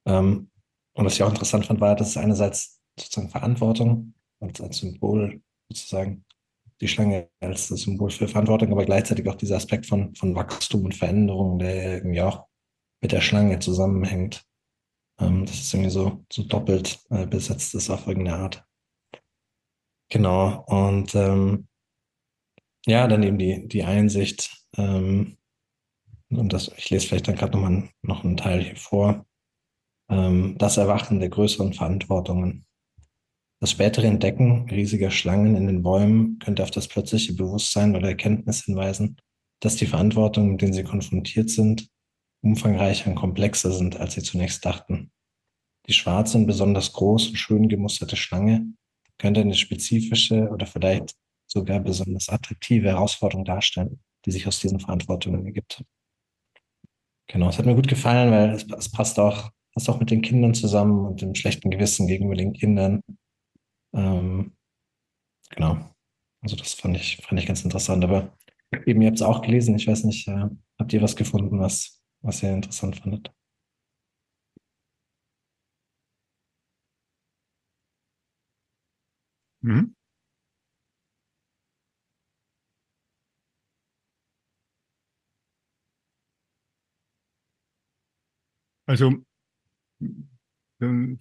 [0.08, 0.52] Ähm,
[0.96, 5.42] und was ich auch interessant fand, war, dass es einerseits sozusagen Verantwortung als, als Symbol
[5.72, 6.26] sozusagen
[6.82, 10.96] die Schlange als Symbol für Verantwortung, aber gleichzeitig auch dieser Aspekt von, von Wachstum und
[10.96, 12.49] Veränderung, der irgendwie auch
[13.02, 14.46] mit der Schlange zusammenhängt.
[15.20, 18.66] Ähm, dass es irgendwie so, so doppelt äh, besetzt ist auf irgendeine Art.
[20.10, 20.64] Genau.
[20.66, 21.68] Und ähm,
[22.86, 25.38] ja, dann eben die, die Einsicht, ähm,
[26.32, 29.26] und das, ich lese vielleicht dann gerade nochmal noch einen Teil hier vor,
[30.10, 32.66] ähm, das Erwachen der größeren Verantwortungen.
[33.60, 38.64] Das spätere Entdecken riesiger Schlangen in den Bäumen könnte auf das plötzliche Bewusstsein oder Erkenntnis
[38.64, 39.18] hinweisen,
[39.60, 41.90] dass die Verantwortungen, mit denen sie konfrontiert sind,
[42.42, 45.12] umfangreicher und komplexer sind, als sie zunächst dachten.
[45.88, 48.74] Die schwarze und besonders groß und schön gemusterte Schlange
[49.18, 51.16] könnte eine spezifische oder vielleicht
[51.48, 55.84] sogar besonders attraktive Herausforderung darstellen, die sich aus diesen Verantwortungen ergibt.
[57.28, 60.22] Genau, es hat mir gut gefallen, weil es, es passt auch, passt auch mit den
[60.22, 63.02] Kindern zusammen und dem schlechten Gewissen gegenüber den Kindern.
[63.94, 64.56] Ähm,
[65.50, 65.78] genau.
[66.42, 68.04] Also das fand ich, fand ich ganz interessant.
[68.04, 68.36] Aber
[68.86, 69.76] eben, ihr habt es auch gelesen.
[69.76, 70.46] Ich weiß nicht, äh,
[70.80, 73.32] habt ihr was gefunden, was, was ihr interessant fandet.
[79.62, 79.94] Mhm.
[88.88, 89.24] Also,
[90.82, 91.20] ähm,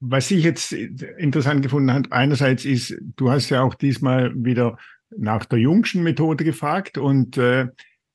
[0.00, 4.78] was ich jetzt interessant gefunden habe, einerseits ist, du hast ja auch diesmal wieder
[5.16, 7.68] nach der Jungschen Methode gefragt und äh,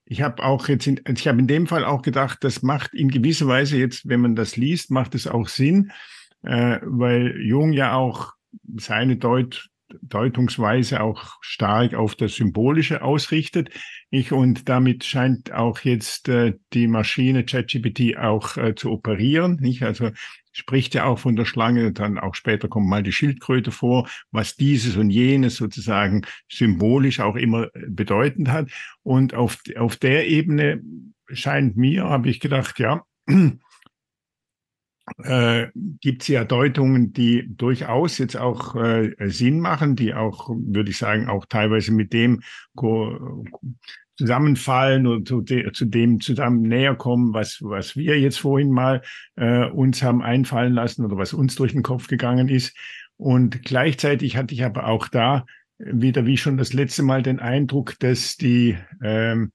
[0.10, 3.10] ich habe auch jetzt, in, ich habe in dem Fall auch gedacht, das macht in
[3.10, 5.91] gewisser Weise jetzt, wenn man das liest, macht es auch Sinn,
[6.41, 8.34] äh, weil Jung ja auch
[8.78, 9.69] seine Deut
[10.04, 13.72] Deutungsweise auch stark auf das Symbolische ausrichtet.
[14.12, 19.58] Ich, und damit scheint auch jetzt äh, die Maschine ChatGPT auch äh, zu operieren.
[19.60, 19.82] Nicht?
[19.82, 20.12] Also
[20.52, 24.56] spricht ja auch von der Schlange, dann auch später kommt mal die Schildkröte vor, was
[24.56, 28.70] dieses und jenes sozusagen symbolisch auch immer bedeutend hat.
[29.04, 30.82] Und auf, auf der Ebene
[31.32, 33.04] scheint mir, habe ich gedacht, ja,
[35.24, 35.68] äh,
[36.02, 40.98] gibt es ja Deutungen, die durchaus jetzt auch äh, Sinn machen, die auch, würde ich
[40.98, 42.42] sagen, auch teilweise mit dem
[44.20, 49.02] zusammenfallen oder zu, de, zu, dem zusammen näher kommen, was, was wir jetzt vorhin mal
[49.38, 52.76] äh, uns haben einfallen lassen oder was uns durch den Kopf gegangen ist.
[53.16, 55.46] Und gleichzeitig hatte ich aber auch da
[55.78, 59.54] wieder wie schon das letzte Mal den Eindruck, dass die ähm,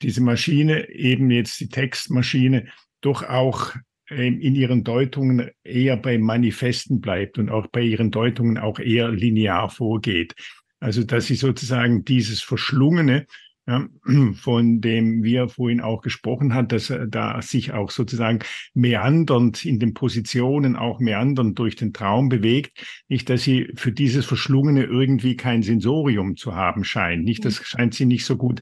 [0.00, 2.68] diese Maschine, eben jetzt die Textmaschine,
[3.02, 3.74] doch auch
[4.08, 9.10] ähm, in ihren Deutungen eher bei Manifesten bleibt und auch bei ihren Deutungen auch eher
[9.10, 10.34] linear vorgeht.
[10.80, 13.26] Also dass sie sozusagen dieses Verschlungene,
[13.66, 13.86] ja,
[14.34, 18.40] von dem wir vorhin auch gesprochen haben, dass er da sich auch sozusagen
[18.74, 24.26] meandernd in den Positionen, auch meandernd durch den Traum bewegt, nicht, dass sie für dieses
[24.26, 27.24] Verschlungene irgendwie kein Sensorium zu haben scheint.
[27.24, 28.60] Nicht, das scheint sie nicht so gut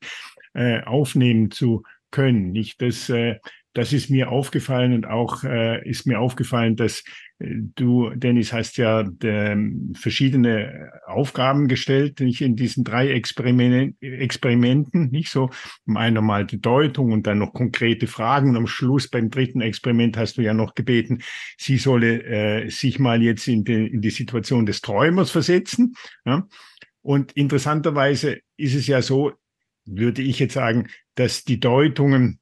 [0.54, 2.52] äh, aufnehmen zu können.
[2.52, 3.36] Nicht, dass äh,
[3.74, 7.02] das ist mir aufgefallen und auch äh, ist mir aufgefallen, dass
[7.38, 13.96] äh, du, Dennis, hast ja de, ähm, verschiedene Aufgaben gestellt, nicht in diesen drei Experimenten,
[14.00, 15.50] Experimenten, nicht so.
[15.86, 18.50] Um einer mal die Deutung und dann noch konkrete Fragen.
[18.50, 21.22] Und am Schluss beim dritten Experiment hast du ja noch gebeten,
[21.56, 25.94] sie solle äh, sich mal jetzt in die, in die Situation des Träumers versetzen.
[26.26, 26.46] Ja?
[27.00, 29.32] Und interessanterweise ist es ja so,
[29.84, 32.38] würde ich jetzt sagen, dass die Deutungen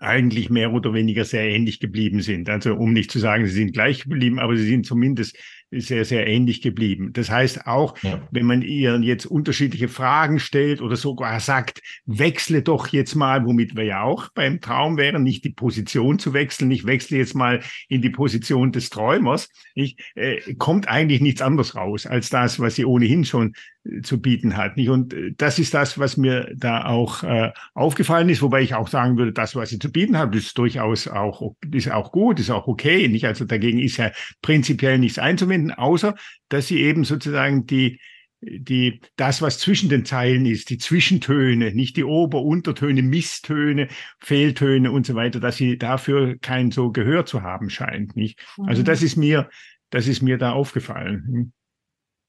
[0.00, 2.48] eigentlich mehr oder weniger sehr ähnlich geblieben sind.
[2.48, 5.36] Also um nicht zu sagen, sie sind gleich geblieben, aber sie sind zumindest
[5.70, 7.12] sehr, sehr ähnlich geblieben.
[7.12, 8.20] Das heißt auch, ja.
[8.30, 13.76] wenn man ihr jetzt unterschiedliche Fragen stellt oder sogar sagt, wechsle doch jetzt mal, womit
[13.76, 17.60] wir ja auch beim Traum wären, nicht die Position zu wechseln, ich wechsle jetzt mal
[17.88, 22.74] in die Position des Träumers, ich, äh, kommt eigentlich nichts anderes raus als das, was
[22.74, 23.54] sie ohnehin schon
[23.84, 24.76] äh, zu bieten hat.
[24.76, 24.90] Nicht?
[24.90, 28.88] Und äh, das ist das, was mir da auch äh, aufgefallen ist, wobei ich auch
[28.88, 32.50] sagen würde, das, was sie zu bieten hat, ist durchaus auch, ist auch gut, ist
[32.50, 33.06] auch okay.
[33.08, 33.24] Nicht?
[33.24, 34.10] Also dagegen ist ja
[34.42, 36.14] prinzipiell nichts einzuwenden anwenden, außer
[36.48, 38.00] dass sie eben sozusagen die,
[38.40, 44.90] die, das, was zwischen den Zeilen ist, die Zwischentöne, nicht die Ober-, Untertöne, Misstöne, Fehltöne
[44.90, 48.40] und so weiter, dass sie dafür kein so Gehör zu haben scheint, nicht?
[48.56, 48.68] Mhm.
[48.68, 49.50] Also das ist mir,
[49.90, 51.52] das ist mir da aufgefallen.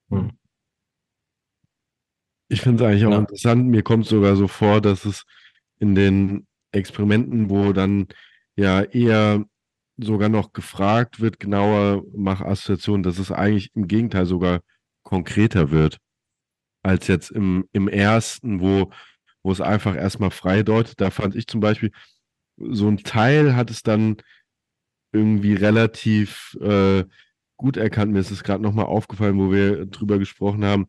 [0.10, 0.20] Hm.
[0.20, 0.32] hm.
[2.50, 3.20] Ich finde es eigentlich auch ja.
[3.20, 3.68] interessant.
[3.68, 5.24] Mir kommt sogar so vor, dass es
[5.80, 8.08] in den Experimenten, wo dann
[8.58, 9.46] ja eher
[10.04, 14.62] sogar noch gefragt wird, genauer mach Assoziation, dass es eigentlich im Gegenteil sogar
[15.04, 15.98] konkreter wird,
[16.84, 18.92] als jetzt im, im ersten, wo,
[19.44, 21.00] wo es einfach erstmal frei deutet.
[21.02, 21.92] Da fand ich zum Beispiel,
[22.58, 24.18] so ein Teil hat es dann
[25.12, 27.04] irgendwie relativ äh,
[27.58, 28.12] gut erkannt.
[28.12, 30.88] Mir ist es gerade nochmal aufgefallen, wo wir drüber gesprochen haben,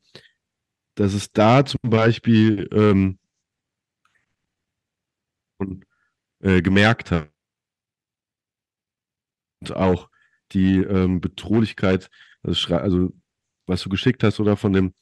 [0.94, 3.18] dass es da zum Beispiel ähm,
[6.40, 7.31] äh, gemerkt hat
[9.70, 10.08] auch
[10.52, 12.10] die ähm, Bedrohlichkeit,
[12.42, 13.12] also, also,
[13.66, 14.92] was du geschickt hast oder von dem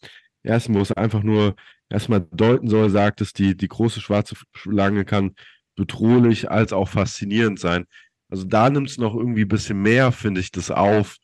[0.43, 1.57] ersten, wo es einfach nur
[1.89, 5.35] erstmal deuten soll, sagt es, die, die große schwarze Schlange kann
[5.77, 7.87] bedrohlich als auch faszinierend sein.
[8.29, 11.17] Also da nimmt es noch irgendwie ein bisschen mehr, finde ich, das auf,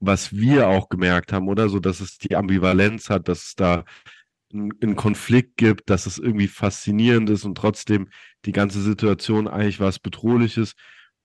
[0.00, 3.84] was wir auch gemerkt haben, oder so, dass es die Ambivalenz hat, dass es da
[4.52, 8.08] einen Konflikt gibt, dass es irgendwie faszinierend ist und trotzdem
[8.44, 10.74] die ganze Situation eigentlich was Bedrohliches.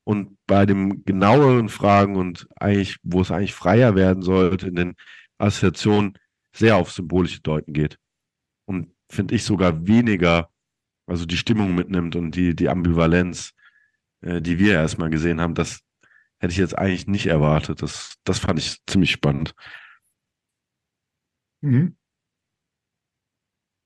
[0.03, 4.95] Und bei dem genaueren Fragen und eigentlich, wo es eigentlich freier werden sollte, in den
[5.37, 6.17] Assoziationen
[6.55, 7.99] sehr auf symbolische Deuten geht.
[8.65, 10.49] Und finde ich sogar weniger,
[11.07, 13.53] also die Stimmung mitnimmt und die, die Ambivalenz,
[14.21, 15.81] äh, die wir erstmal gesehen haben, das
[16.39, 17.81] hätte ich jetzt eigentlich nicht erwartet.
[17.81, 19.53] Das, das fand ich ziemlich spannend.
[21.61, 21.97] Mhm.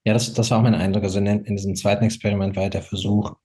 [0.06, 1.04] Ja, das, das war auch mein Eindruck.
[1.04, 3.36] Also in, in diesem zweiten Experiment war der Versuch,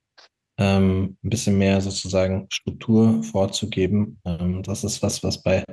[0.58, 4.20] ähm, ein bisschen mehr sozusagen Struktur vorzugeben.
[4.24, 5.64] Ähm, das ist was, was bei,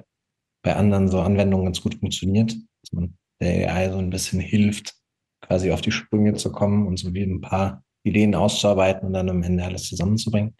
[0.63, 4.93] bei anderen so Anwendungen ganz gut funktioniert, dass man der AI so ein bisschen hilft,
[5.41, 9.29] quasi auf die Sprünge zu kommen und so wie ein paar Ideen auszuarbeiten und dann
[9.29, 10.55] am Ende alles zusammenzubringen.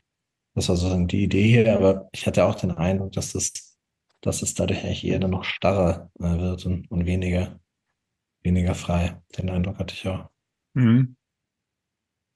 [0.55, 3.77] Das war sozusagen die Idee hier, aber ich hatte auch den Eindruck, dass das,
[4.21, 7.59] dass es dadurch eigentlich eher noch starrer äh, wird und, und weniger,
[8.41, 9.21] weniger frei.
[9.37, 10.29] Den Eindruck hatte ich auch.
[10.73, 11.15] Mhm.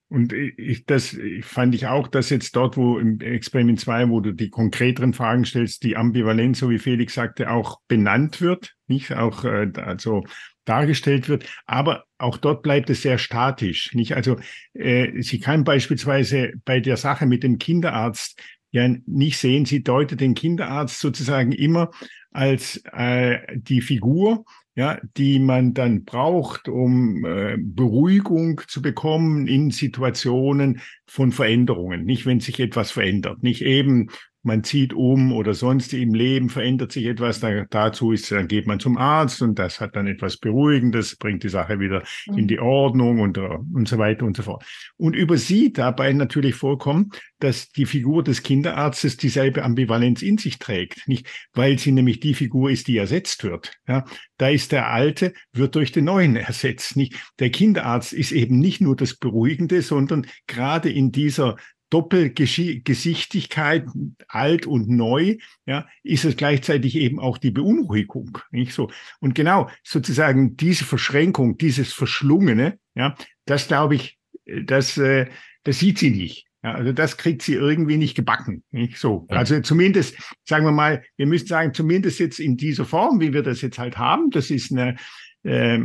[0.09, 4.33] Und ich, das fand ich auch, dass jetzt dort, wo im Experiment 2, wo du
[4.33, 9.45] die konkreteren Fragen stellst, die Ambivalenz, so wie Felix sagte, auch benannt wird, nicht auch
[9.45, 10.23] äh, also
[10.65, 11.45] dargestellt wird.
[11.67, 14.15] Aber auch dort bleibt es sehr statisch, nicht?
[14.15, 14.37] Also
[14.73, 18.41] äh, sie kann beispielsweise bei der Sache mit dem Kinderarzt
[18.71, 21.91] ja nicht sehen, sie deutet den Kinderarzt sozusagen immer
[22.31, 29.71] als äh, die Figur, ja, die man dann braucht, um äh, Beruhigung zu bekommen in
[29.71, 32.05] Situationen von Veränderungen.
[32.05, 33.43] Nicht, wenn sich etwas verändert.
[33.43, 34.09] Nicht eben
[34.43, 38.67] man zieht um oder sonst im Leben verändert sich etwas, da, dazu ist, dann geht
[38.67, 42.37] man zum Arzt und das hat dann etwas Beruhigendes, bringt die Sache wieder mhm.
[42.37, 44.63] in die Ordnung und, und so weiter und so fort.
[44.97, 51.07] Und übersieht dabei natürlich vollkommen, dass die Figur des Kinderarztes dieselbe Ambivalenz in sich trägt,
[51.07, 53.73] nicht, weil sie nämlich die Figur ist, die ersetzt wird.
[53.87, 54.05] Ja,
[54.37, 56.95] da ist der Alte, wird durch den Neuen ersetzt.
[56.95, 57.15] Nicht?
[57.39, 61.57] Der Kinderarzt ist eben nicht nur das Beruhigende, sondern gerade in dieser
[61.89, 63.85] Doppelgesichtigkeit,
[64.27, 68.91] alt und neu, ja, ist es gleichzeitig eben auch die Beunruhigung, nicht so.
[69.19, 75.27] Und genau, sozusagen diese Verschränkung, dieses Verschlungene, ja, das glaube ich, das, äh,
[75.63, 76.45] das sieht sie nicht.
[76.63, 78.63] Ja, also das kriegt sie irgendwie nicht gebacken.
[78.71, 79.25] Nicht so.
[79.29, 83.43] Also zumindest, sagen wir mal, wir müssen sagen, zumindest jetzt in dieser Form, wie wir
[83.43, 84.97] das jetzt halt haben, das ist eine,
[85.43, 85.79] äh,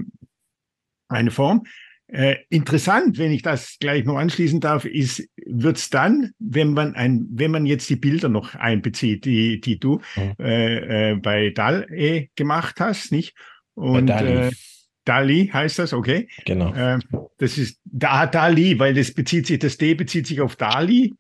[1.09, 1.63] eine Form,
[2.09, 7.27] äh, interessant, wenn ich das gleich noch anschließen darf, ist, wird's dann, wenn man ein,
[7.31, 10.35] wenn man jetzt die Bilder noch einbezieht, die, die du mhm.
[10.39, 13.35] äh, äh, bei Dal äh, gemacht hast, nicht?
[13.75, 14.49] Und Dali.
[14.49, 14.51] Äh,
[15.05, 16.29] Dali heißt das, okay?
[16.45, 16.75] Genau.
[16.75, 16.99] Äh,
[17.39, 21.15] das ist da Dali, weil das bezieht sich, das D bezieht sich auf Dali,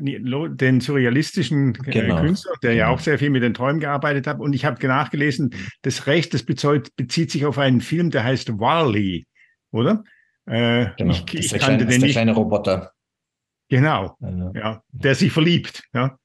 [0.00, 2.20] den surrealistischen genau.
[2.20, 2.80] Künstler, der genau.
[2.80, 4.40] ja auch sehr viel mit den Träumen gearbeitet hat.
[4.40, 8.58] Und ich habe nachgelesen, das Recht, das bezieht, bezieht sich auf einen Film, der heißt
[8.58, 9.26] Wally,
[9.70, 10.04] oder?
[10.48, 11.12] Äh, genau.
[11.12, 12.12] Ich, ich kannte kleine, den nicht.
[12.12, 12.92] kleine Roboter.
[13.68, 14.50] Genau, ja.
[14.54, 14.82] ja.
[14.92, 16.18] der sich verliebt, ja.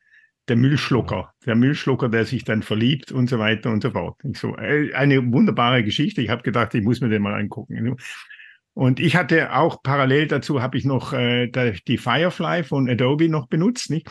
[0.50, 4.20] Der Müllschlucker, der Müllschlucker, der sich dann verliebt und so weiter und so fort.
[4.24, 6.22] Ich so, äh, eine wunderbare Geschichte.
[6.22, 7.96] Ich habe gedacht, ich muss mir den mal angucken.
[8.74, 11.48] Und ich hatte auch parallel dazu habe ich noch äh,
[11.88, 14.10] die Firefly von Adobe noch benutzt, nicht?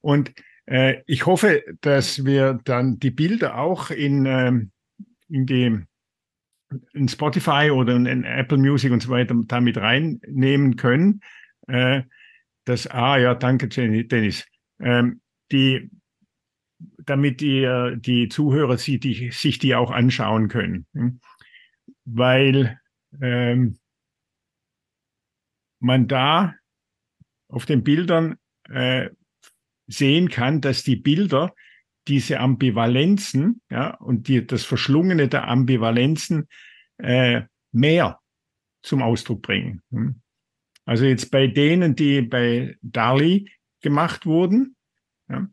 [0.00, 0.32] Und
[0.66, 4.70] äh, ich hoffe, dass wir dann die Bilder auch in, ähm,
[5.28, 5.78] in die
[6.92, 11.20] in Spotify oder in Apple Music und so weiter damit reinnehmen können.
[11.66, 12.02] Äh,
[12.64, 14.46] das, ah ja, danke Dennis.
[14.78, 15.90] Ähm, die,
[17.04, 20.86] damit die, äh, die Zuhörer sie, die, sich die auch anschauen können.
[20.94, 21.20] Hm?
[22.04, 22.80] Weil
[23.20, 23.78] ähm,
[25.80, 26.54] man da
[27.48, 28.36] auf den Bildern
[28.68, 29.10] äh,
[29.86, 31.54] sehen kann, dass die Bilder
[32.10, 36.48] diese Ambivalenzen ja, und die, das Verschlungene der Ambivalenzen
[36.98, 37.42] äh,
[37.72, 38.18] mehr
[38.82, 39.80] zum Ausdruck bringen.
[39.90, 40.20] Hm.
[40.84, 43.48] Also jetzt bei denen, die bei Dali
[43.80, 44.74] gemacht wurden,
[45.28, 45.48] ja,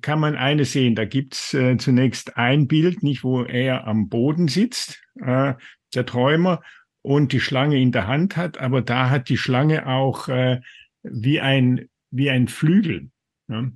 [0.00, 0.94] kann man eine sehen.
[0.94, 5.54] Da gibt's äh, zunächst ein Bild, nicht wo er am Boden sitzt, äh,
[5.94, 6.62] der Träumer,
[7.02, 10.60] und die Schlange in der Hand hat, aber da hat die Schlange auch äh,
[11.02, 13.10] wie ein wie ein Flügel.
[13.48, 13.72] Ja.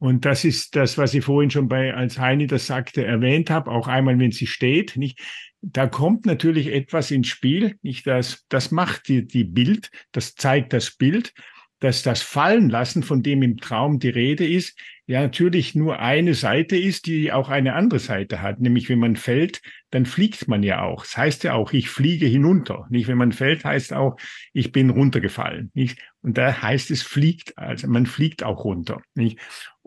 [0.00, 3.70] Und das ist das, was ich vorhin schon bei, als Heini das sagte, erwähnt habe,
[3.70, 5.20] auch einmal, wenn sie steht, nicht?
[5.60, 8.06] Da kommt natürlich etwas ins Spiel, nicht?
[8.06, 11.34] Das, das macht die, die Bild, das zeigt das Bild,
[11.80, 16.76] dass das Fallenlassen, von dem im Traum die Rede ist, ja natürlich nur eine Seite
[16.76, 18.60] ist, die auch eine andere Seite hat.
[18.60, 19.60] Nämlich wenn man fällt,
[19.90, 21.02] dann fliegt man ja auch.
[21.02, 22.86] Das heißt ja auch, ich fliege hinunter.
[22.90, 24.16] Nicht, wenn man fällt, heißt auch,
[24.52, 25.72] ich bin runtergefallen.
[25.74, 25.98] Nicht?
[26.22, 29.02] Und da heißt es fliegt, also man fliegt auch runter.
[29.14, 29.38] Nicht?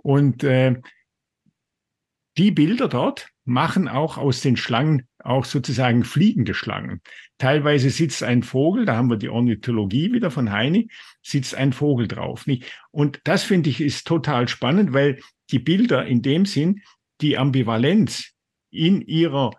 [0.04, 0.80] Und äh,
[2.38, 7.02] die Bilder dort machen auch aus den Schlangen auch sozusagen fliegende Schlangen.
[7.38, 10.90] Teilweise sitzt ein Vogel, da haben wir die Ornithologie wieder von Heini,
[11.22, 12.46] sitzt ein Vogel drauf.
[12.46, 12.66] Nicht?
[12.92, 15.20] Und das finde ich ist total spannend, weil
[15.52, 16.82] die Bilder in dem Sinn
[17.22, 18.34] die Ambivalenz
[18.70, 19.52] in ihrer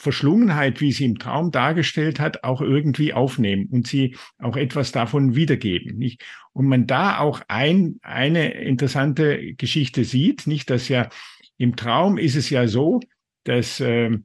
[0.00, 5.34] Verschlungenheit, wie sie im Traum dargestellt hat, auch irgendwie aufnehmen und sie auch etwas davon
[5.34, 5.98] wiedergeben.
[5.98, 6.24] Nicht?
[6.52, 11.10] Und man da auch ein, eine interessante Geschichte sieht, nicht, dass ja
[11.58, 13.00] im Traum ist es ja so,
[13.44, 14.16] dass äh,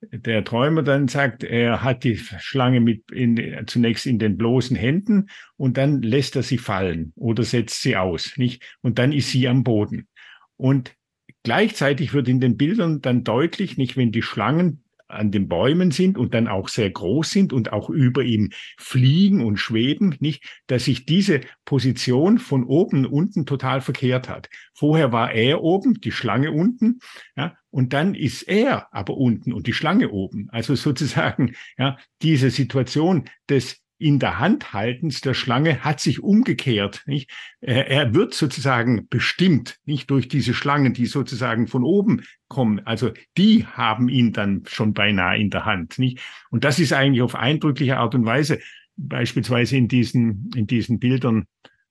[0.00, 5.28] der Träumer dann sagt, er hat die Schlange mit in, zunächst in den bloßen Händen
[5.58, 8.62] und dann lässt er sie fallen oder setzt sie aus, nicht?
[8.80, 10.08] Und dann ist sie am Boden.
[10.56, 10.94] Und
[11.42, 16.18] gleichzeitig wird in den Bildern dann deutlich, nicht, wenn die Schlangen an den Bäumen sind
[16.18, 20.84] und dann auch sehr groß sind und auch über ihm fliegen und schweben, nicht, dass
[20.84, 24.48] sich diese Position von oben unten total verkehrt hat.
[24.74, 27.00] Vorher war er oben, die Schlange unten,
[27.36, 30.48] ja, und dann ist er aber unten und die Schlange oben.
[30.50, 37.02] Also sozusagen, ja, diese Situation des in der Hand haltens der Schlange hat sich umgekehrt.
[37.06, 37.30] Nicht?
[37.60, 42.80] Er, wird sozusagen bestimmt, nicht durch diese Schlangen, die sozusagen von oben kommen.
[42.86, 45.98] Also die haben ihn dann schon beinahe in der Hand.
[45.98, 46.20] Nicht?
[46.50, 48.60] Und das ist eigentlich auf eindrückliche Art und Weise,
[48.96, 51.46] beispielsweise in diesen, in diesen Bildern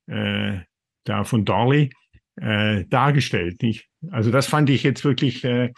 [0.08, 0.60] äh,
[1.03, 1.91] da von Dorley,
[2.38, 3.62] äh, dargestellt.
[3.62, 3.89] Nicht?
[4.12, 5.74] Also das fand ich jetzt wirklich äh,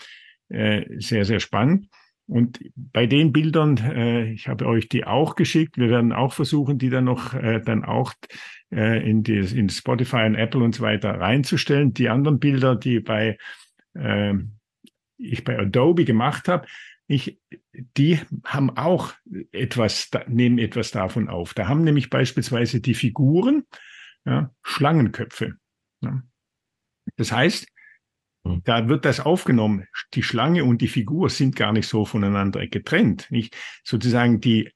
[0.50, 1.88] äh, sehr, sehr spannend.
[2.30, 6.78] Und bei den Bildern, äh, ich habe euch die auch geschickt, wir werden auch versuchen,
[6.78, 8.14] die dann noch äh, dann auch
[8.72, 11.92] äh, in, die, in Spotify und Apple und so weiter reinzustellen.
[11.96, 13.40] Die anderen Bilder, die bei
[13.96, 14.36] äh,
[15.18, 16.68] ich bei Adobe gemacht habe,
[17.08, 17.40] ich,
[17.98, 19.14] die haben auch
[19.52, 21.56] etwas, nehmen etwas davon auf.
[21.56, 23.64] Da haben nämlich beispielsweise die Figuren
[24.26, 25.56] ja, Schlangenköpfe.
[26.02, 26.22] Ja.
[27.16, 27.68] Das heißt.
[28.64, 29.86] Da wird das aufgenommen.
[30.14, 33.28] Die Schlange und die Figur sind gar nicht so voneinander getrennt.
[33.30, 34.72] Nicht sozusagen die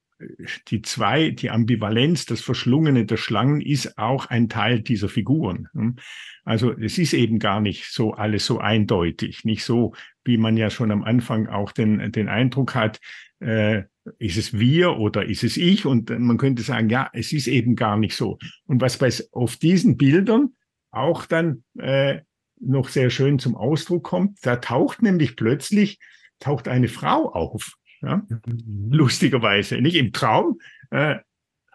[0.67, 5.67] die zwei, die Ambivalenz, das Verschlungene der Schlangen ist auch ein Teil dieser Figuren.
[5.73, 5.95] Hm.
[6.43, 9.93] Also es ist eben gar nicht so alles so eindeutig, nicht so,
[10.23, 12.99] wie man ja schon am Anfang auch den, den Eindruck hat,
[13.39, 13.83] äh,
[14.19, 15.85] ist es wir oder ist es ich?
[15.85, 18.37] Und man könnte sagen, ja, es ist eben gar nicht so.
[18.65, 20.49] Und was bei auf diesen Bildern
[20.91, 22.21] auch dann äh,
[22.65, 24.39] noch sehr schön zum Ausdruck kommt.
[24.45, 25.99] Da taucht nämlich plötzlich
[26.39, 27.73] taucht eine Frau auf.
[28.01, 28.17] Ja?
[28.45, 28.91] Mhm.
[28.91, 29.77] Lustigerweise.
[29.81, 30.59] Nicht im Traum
[30.91, 31.15] äh,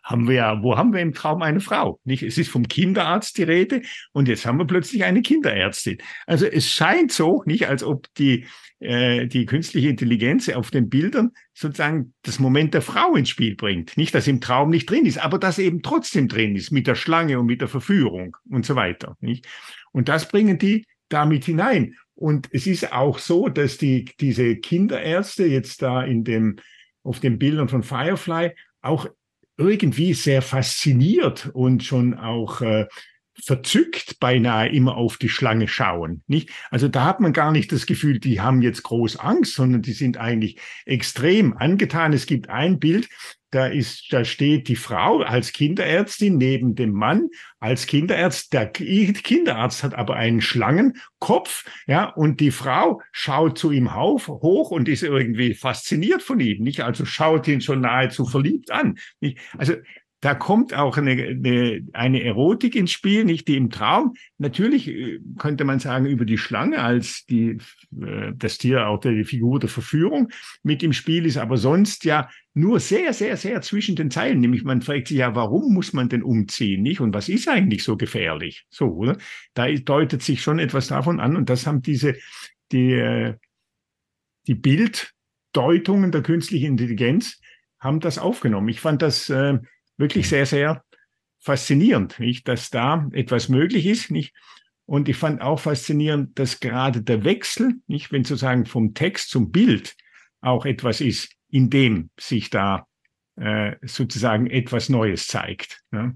[0.08, 2.00] haben wir ja, wo haben wir im Traum eine Frau?
[2.04, 2.22] Nicht?
[2.22, 3.82] Es ist vom Kinderarzt die Rede
[4.12, 5.98] und jetzt haben wir plötzlich eine Kinderärztin.
[6.26, 8.46] Also es scheint so, nicht, als ob die,
[8.80, 13.98] äh, die künstliche Intelligenz auf den Bildern sozusagen das Moment der Frau ins Spiel bringt.
[13.98, 16.94] Nicht, dass im Traum nicht drin ist, aber dass eben trotzdem drin ist mit der
[16.94, 19.16] Schlange und mit der Verführung und so weiter.
[19.20, 19.46] Nicht?
[19.92, 21.94] Und das bringen die damit hinein.
[22.14, 26.56] Und es ist auch so, dass die, diese Kinderärzte jetzt da in dem,
[27.02, 28.50] auf den Bildern von Firefly
[28.82, 29.06] auch
[29.56, 32.86] irgendwie sehr fasziniert und schon auch äh,
[33.42, 36.22] verzückt beinahe immer auf die Schlange schauen.
[36.26, 36.50] Nicht?
[36.70, 39.92] Also da hat man gar nicht das Gefühl, die haben jetzt groß Angst, sondern die
[39.92, 42.12] sind eigentlich extrem angetan.
[42.12, 43.08] Es gibt ein Bild,
[43.50, 47.28] da ist, da steht die Frau als Kinderärztin neben dem Mann
[47.60, 48.52] als Kinderarzt.
[48.52, 54.70] Der Kinderarzt hat aber einen Schlangenkopf, ja, und die Frau schaut zu ihm auf, hoch
[54.70, 56.82] und ist irgendwie fasziniert von ihm, nicht?
[56.82, 58.98] Also schaut ihn schon nahezu verliebt an.
[59.20, 59.38] Nicht?
[59.56, 59.74] Also
[60.20, 64.14] da kommt auch eine, eine, eine Erotik ins Spiel, nicht die im Traum.
[64.38, 67.58] Natürlich äh, könnte man sagen, über die Schlange als die,
[68.00, 70.30] äh, das Tier, auch die Figur der Verführung
[70.64, 74.40] mit im Spiel ist, aber sonst ja nur sehr, sehr, sehr zwischen den Zeilen.
[74.40, 77.00] Nämlich man fragt sich ja, warum muss man denn umziehen, nicht?
[77.00, 78.66] Und was ist eigentlich so gefährlich?
[78.70, 79.16] So, oder?
[79.54, 82.16] Da deutet sich schon etwas davon an und das haben diese,
[82.72, 83.34] die, äh,
[84.48, 87.40] die Bilddeutungen der künstlichen Intelligenz
[87.78, 88.68] haben das aufgenommen.
[88.68, 89.58] Ich fand das, äh,
[89.98, 90.82] wirklich sehr, sehr
[91.40, 94.34] faszinierend, nicht, dass da etwas möglich ist, nicht?
[94.86, 99.52] Und ich fand auch faszinierend, dass gerade der Wechsel, nicht, wenn sozusagen vom Text zum
[99.52, 99.94] Bild
[100.40, 102.86] auch etwas ist, in dem sich da
[103.36, 105.82] äh, sozusagen etwas Neues zeigt.
[105.92, 106.14] Ja?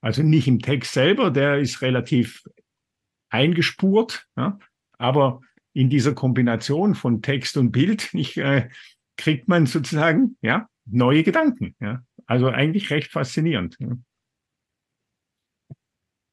[0.00, 2.42] Also nicht im Text selber, der ist relativ
[3.28, 4.58] eingespurt, ja?
[4.96, 5.42] aber
[5.74, 8.70] in dieser Kombination von Text und Bild nicht, äh,
[9.18, 11.76] kriegt man sozusagen ja neue Gedanken.
[11.80, 12.02] Ja?
[12.30, 13.76] Also eigentlich recht faszinierend.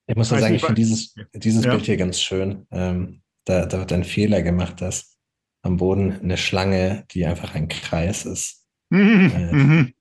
[0.05, 1.71] Ich muss ja sagen, ich finde dieses, dieses ja.
[1.71, 2.67] Bild hier ganz schön.
[2.69, 5.17] Ähm, da, da, wird ein Fehler gemacht, dass
[5.63, 9.31] am Boden eine Schlange, die einfach ein Kreis ist, mhm.
[9.35, 9.93] äh, mhm.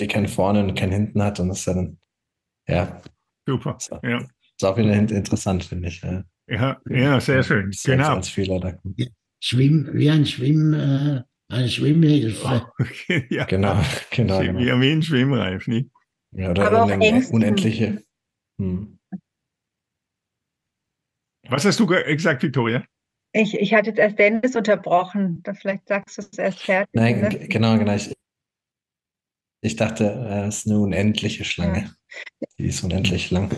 [0.00, 2.00] die, kein vorne und kein hinten hat und das ist dann,
[2.66, 3.00] ja.
[3.46, 3.76] Super.
[3.78, 4.18] Ist, ja.
[4.18, 6.02] ist auch wieder interessant, finde ich.
[6.02, 7.70] Ja, ja, ja sehr schön.
[7.84, 8.16] Genau.
[8.16, 8.74] Als Fehler da
[9.40, 12.46] Schwimm, wie ein Schwimm, äh, eine Schwimmhilfe.
[12.46, 13.44] Oh, okay, ja.
[13.44, 13.80] Genau,
[14.10, 14.40] genau.
[14.40, 14.58] genau.
[14.58, 15.90] Wie ein Schwimmreif, nicht?
[16.32, 17.34] Ja, oder Aber auch Ängste.
[17.34, 18.02] unendliche.
[18.60, 18.98] Hm.
[21.48, 22.84] Was hast du gesagt, Victoria?
[23.32, 25.42] Ich, ich hatte jetzt erst Dennis unterbrochen.
[25.42, 26.90] Da vielleicht sagst du es erst fertig.
[26.92, 27.48] Nein, ne?
[27.48, 27.94] genau, genau.
[27.94, 28.12] Ich,
[29.62, 30.04] ich dachte,
[30.46, 31.94] es ist eine unendliche Schlange.
[32.40, 32.48] Ja.
[32.58, 33.50] Die ist unendlich lang.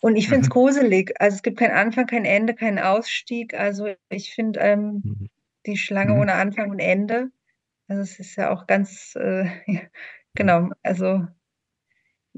[0.00, 1.12] Und ich finde es gruselig.
[1.18, 3.54] Also es gibt keinen Anfang, kein Ende, keinen Ausstieg.
[3.54, 5.28] Also ich finde, ähm, mhm
[5.66, 6.20] die Schlange mhm.
[6.20, 7.30] ohne Anfang und Ende.
[7.88, 9.46] Also es ist ja auch ganz, äh,
[10.34, 11.26] genau, also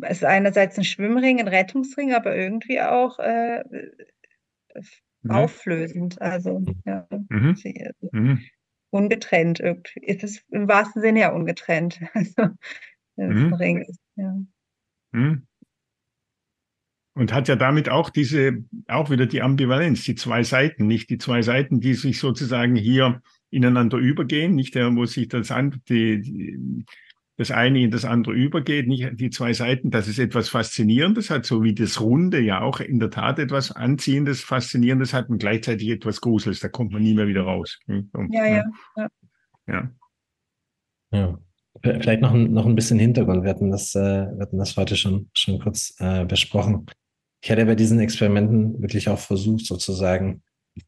[0.03, 3.65] es ist einerseits ein Schwimmring, ein Rettungsring, aber irgendwie auch äh,
[5.23, 5.31] mhm.
[5.31, 6.21] auflösend.
[6.21, 7.57] Also ja, mhm.
[7.57, 8.37] sie, also,
[8.91, 10.01] ungetrennt irgendwie.
[10.01, 12.01] Ist es im wahrsten Sinne ja ungetrennt.
[13.19, 13.55] Also mhm.
[13.55, 14.37] Ring ist, ja.
[17.17, 18.59] Und hat ja damit auch diese,
[18.89, 23.23] auch wieder die Ambivalenz, die zwei Seiten, nicht die zwei Seiten, die sich sozusagen hier
[23.49, 26.85] ineinander übergehen, nicht der, wo sich das an, die,
[27.39, 31.47] das eine in das andere übergeht, nicht die zwei Seiten, das ist etwas Faszinierendes hat,
[31.47, 35.89] so wie das Runde ja auch in der Tat etwas Anziehendes, Faszinierendes hat und gleichzeitig
[35.89, 37.79] etwas Grusels, da kommt man nie mehr wieder raus.
[37.87, 38.65] Und, ja, ja,
[38.97, 39.09] ja.
[39.67, 39.91] Ja.
[41.13, 41.39] ja.
[41.83, 43.43] Vielleicht noch ein, noch ein bisschen Hintergrund.
[43.43, 46.87] Wir hatten das, äh, wir hatten das heute schon, schon kurz äh, besprochen.
[47.43, 50.43] Ich hatte bei diesen Experimenten wirklich auch versucht, sozusagen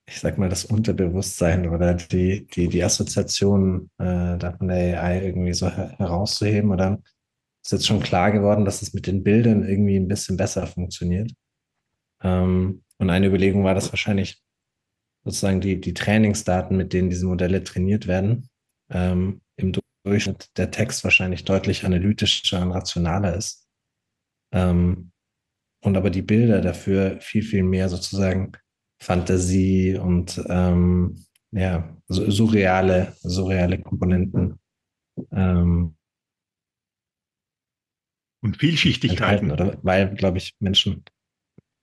[0.06, 5.54] ich sag mal, das Unterbewusstsein oder die, die, die Assoziation äh, von der AI irgendwie
[5.54, 6.70] so her herauszuheben.
[6.70, 7.00] Oder
[7.64, 11.32] ist jetzt schon klar geworden, dass es mit den Bildern irgendwie ein bisschen besser funktioniert.
[12.22, 14.42] Ähm, und eine Überlegung war, dass wahrscheinlich
[15.24, 18.48] sozusagen die, die Trainingsdaten, mit denen diese Modelle trainiert werden,
[18.90, 19.74] ähm, im
[20.04, 23.66] Durchschnitt der Text wahrscheinlich deutlich analytischer und rationaler ist.
[24.52, 25.12] Ähm,
[25.80, 28.52] und aber die Bilder dafür viel, viel mehr sozusagen
[29.00, 34.58] Fantasie und ähm, ja, surreale, surreale Komponenten.
[35.32, 35.96] Ähm,
[38.40, 39.50] und Vielschichtigkeiten.
[39.50, 41.04] Oder weil, glaube ich, Menschen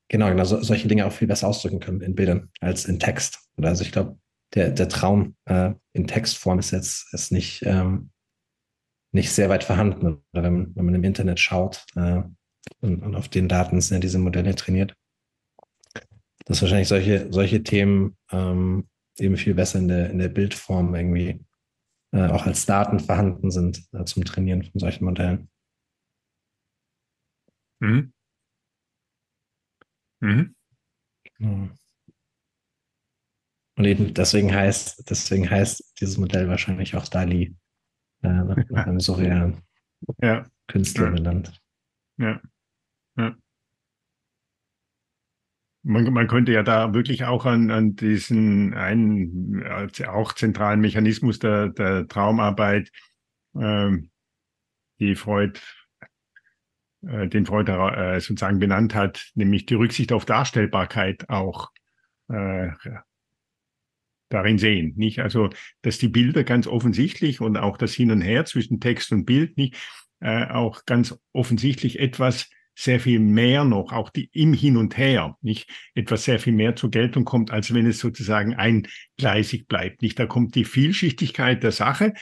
[0.10, 3.40] genau, genau so, solche Dinge auch viel besser ausdrücken können in Bildern als in Text.
[3.58, 4.18] Oder also ich glaube,
[4.54, 8.12] der, der Traum äh, in Textform ist jetzt ist nicht, ähm,
[9.12, 10.24] nicht sehr weit vorhanden.
[10.34, 12.22] Oder wenn, wenn man im Internet schaut äh,
[12.82, 14.96] und, und auf den Daten sind ja diese Modelle trainiert
[16.46, 18.88] dass wahrscheinlich solche, solche Themen ähm,
[19.18, 21.44] eben viel besser in der, in der Bildform irgendwie
[22.12, 25.50] äh, auch als Daten vorhanden sind äh, zum Trainieren von solchen Modellen.
[27.80, 28.14] Mhm.
[30.22, 30.56] Mhm.
[33.78, 37.56] Und eben deswegen heißt, deswegen heißt dieses Modell wahrscheinlich auch Dali,
[38.22, 39.62] äh, nach, nach einem surrealen
[40.22, 40.46] ja.
[40.68, 41.62] Künstler benannt.
[42.18, 42.40] Ja.
[45.86, 49.64] Man, man könnte ja da wirklich auch an, an diesen einen
[50.08, 52.92] auch zentralen Mechanismus der, der Traumarbeit,
[53.56, 54.10] ähm,
[55.00, 55.60] die Freud,
[57.08, 61.70] äh, den Freud äh, sozusagen benannt hat, nämlich die Rücksicht auf Darstellbarkeit auch
[62.30, 62.72] äh,
[64.30, 65.20] darin sehen, nicht?
[65.20, 65.50] Also,
[65.84, 69.56] dass die Bilder ganz offensichtlich und auch das Hin und Her zwischen Text und Bild
[69.56, 69.76] nicht
[70.20, 75.38] äh, auch ganz offensichtlich etwas sehr viel mehr noch, auch die im Hin und Her,
[75.42, 80.02] nicht etwas sehr viel mehr zur Geltung kommt, als wenn es sozusagen eingleisig bleibt.
[80.02, 82.14] Nicht, da kommt die Vielschichtigkeit der Sache,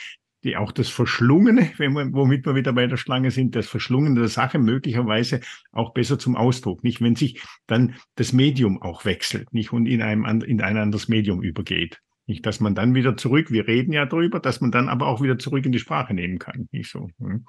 [0.44, 4.20] die auch das Verschlungene, wenn wir, womit wir wieder bei der Schlange sind, das Verschlungene
[4.20, 5.40] der Sache möglicherweise
[5.72, 6.84] auch besser zum Ausdruck.
[6.84, 11.08] Nicht, wenn sich dann das Medium auch wechselt, nicht und in einem in ein anderes
[11.08, 12.00] Medium übergeht.
[12.26, 15.20] Nicht, dass man dann wieder zurück, wir reden ja drüber, dass man dann aber auch
[15.20, 16.68] wieder zurück in die Sprache nehmen kann.
[16.72, 17.10] Nicht so.
[17.18, 17.44] Hm.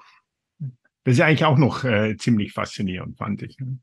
[1.06, 3.56] Das ist ja eigentlich auch noch äh, ziemlich faszinierend, fand ich.
[3.60, 3.78] Ne?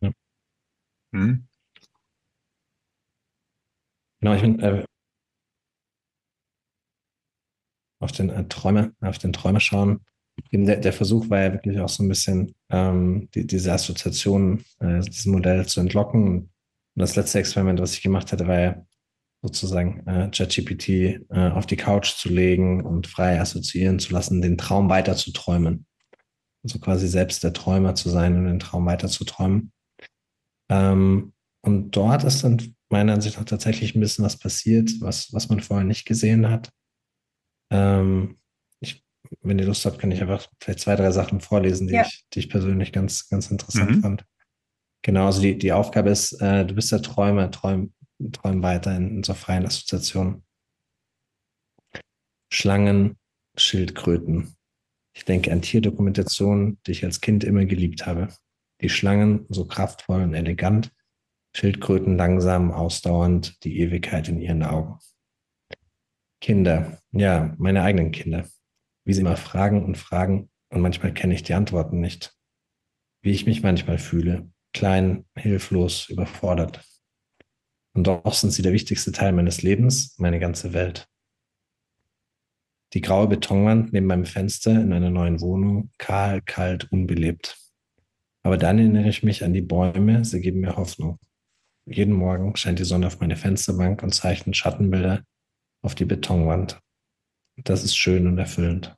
[0.00, 0.10] Ja.
[1.12, 1.46] Hm?
[4.20, 4.84] Genau, ich bin äh,
[8.00, 10.06] auf den äh, Träume, auf den Träume schauen.
[10.50, 15.00] Der, der, Versuch war ja wirklich auch so ein bisschen ähm, die, diese Assoziation, äh,
[15.00, 16.38] dieses Modell zu entlocken.
[16.38, 16.50] Und
[16.94, 18.86] das letzte Experiment, was ich gemacht hatte, war ja
[19.42, 24.56] sozusagen äh, ChatGPT äh, auf die Couch zu legen und frei assoziieren zu lassen, den
[24.56, 25.86] Traum weiter zu träumen.
[26.62, 29.72] Also quasi selbst der Träumer zu sein und den Traum weiter zu träumen.
[30.70, 31.32] Ähm,
[31.64, 35.60] und dort ist dann meiner Ansicht nach tatsächlich ein bisschen was passiert, was, was man
[35.60, 36.70] vorher nicht gesehen hat.
[37.72, 38.38] Ähm,
[38.80, 39.04] ich,
[39.40, 42.02] wenn ihr Lust habt, kann ich einfach vielleicht zwei, drei Sachen vorlesen, die, ja.
[42.02, 44.02] ich, die ich persönlich ganz, ganz interessant mhm.
[44.02, 44.24] fand.
[45.02, 47.92] Genau, also die, die Aufgabe ist, äh, du bist der Träumer, träum,
[48.32, 50.44] träumen weiter in unserer freien Assoziation.
[52.52, 53.18] Schlangen,
[53.56, 54.56] Schildkröten.
[55.14, 58.28] Ich denke an Tierdokumentationen, die ich als Kind immer geliebt habe.
[58.80, 60.90] Die Schlangen so kraftvoll und elegant,
[61.54, 64.98] Schildkröten langsam, ausdauernd, die Ewigkeit in ihren Augen.
[66.40, 68.48] Kinder, ja, meine eigenen Kinder.
[69.04, 72.34] Wie sie immer fragen und fragen und manchmal kenne ich die Antworten nicht.
[73.22, 76.84] Wie ich mich manchmal fühle, klein, hilflos, überfordert.
[77.94, 81.08] Und doch sind sie der wichtigste Teil meines Lebens, meine ganze Welt.
[82.94, 87.58] Die graue Betonwand neben meinem Fenster in meiner neuen Wohnung, kahl, kalt, unbelebt.
[88.42, 91.18] Aber dann erinnere ich mich an die Bäume, sie geben mir Hoffnung.
[91.86, 95.24] Jeden Morgen scheint die Sonne auf meine Fensterbank und zeichnet Schattenbilder
[95.82, 96.80] auf die Betonwand.
[97.56, 98.94] Das ist schön und erfüllend.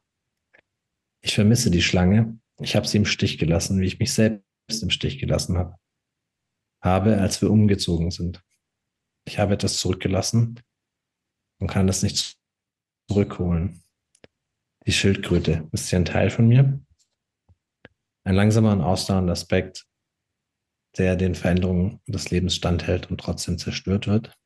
[1.23, 2.39] Ich vermisse die Schlange.
[2.61, 4.45] Ich habe sie im Stich gelassen, wie ich mich selbst
[4.83, 5.77] im Stich gelassen habe.
[6.83, 8.44] Habe, als wir umgezogen sind
[9.25, 10.61] ich habe etwas zurückgelassen
[11.61, 12.39] und kann das nicht
[13.09, 13.83] zurückholen.
[14.87, 16.81] Die Schildkröte, ist sie ein Teil von mir?
[18.25, 19.87] Ein langsamer und ausdauernder Aspekt,
[20.97, 24.37] der den Veränderungen des Lebens standhält und trotzdem zerstört wird.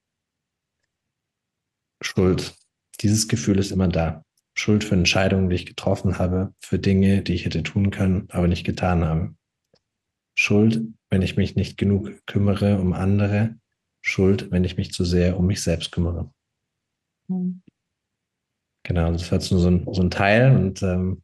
[2.00, 2.54] Schuld.
[3.00, 4.24] dieses Gefühl ist immer da.
[4.54, 8.48] Schuld für Entscheidungen, die ich getroffen habe, für Dinge, die ich hätte tun können, aber
[8.48, 9.36] nicht getan habe.
[10.36, 13.56] Schuld, wenn ich mich nicht genug kümmere um andere.
[14.08, 16.32] Schuld, wenn ich mich zu sehr um mich selbst kümmere.
[17.28, 17.62] Mhm.
[18.84, 21.22] Genau, das war jetzt nur so ein, so ein Teil und ähm,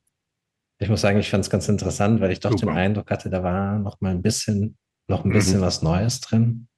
[0.79, 2.67] ich muss sagen, ich fand es ganz interessant, weil ich doch Super.
[2.67, 4.77] den Eindruck hatte, da war noch mal ein bisschen,
[5.09, 5.65] noch ein bisschen mhm.
[5.65, 6.69] was Neues drin.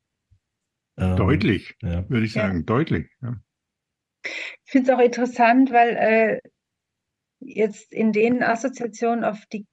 [0.99, 2.09] Ähm, deutlich, ja.
[2.09, 2.63] würde ich sagen, ja.
[2.65, 3.11] deutlich.
[3.23, 3.37] Ja.
[4.25, 6.41] Ich finde es auch interessant, weil äh,
[7.41, 9.67] jetzt in den Assoziationen auf die,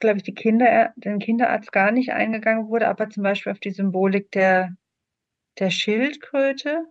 [0.00, 3.70] glaube ich, die Kinder, den Kinderarzt gar nicht eingegangen wurde, aber zum Beispiel auf die
[3.70, 4.74] Symbolik der,
[5.58, 6.84] der Schildkröte.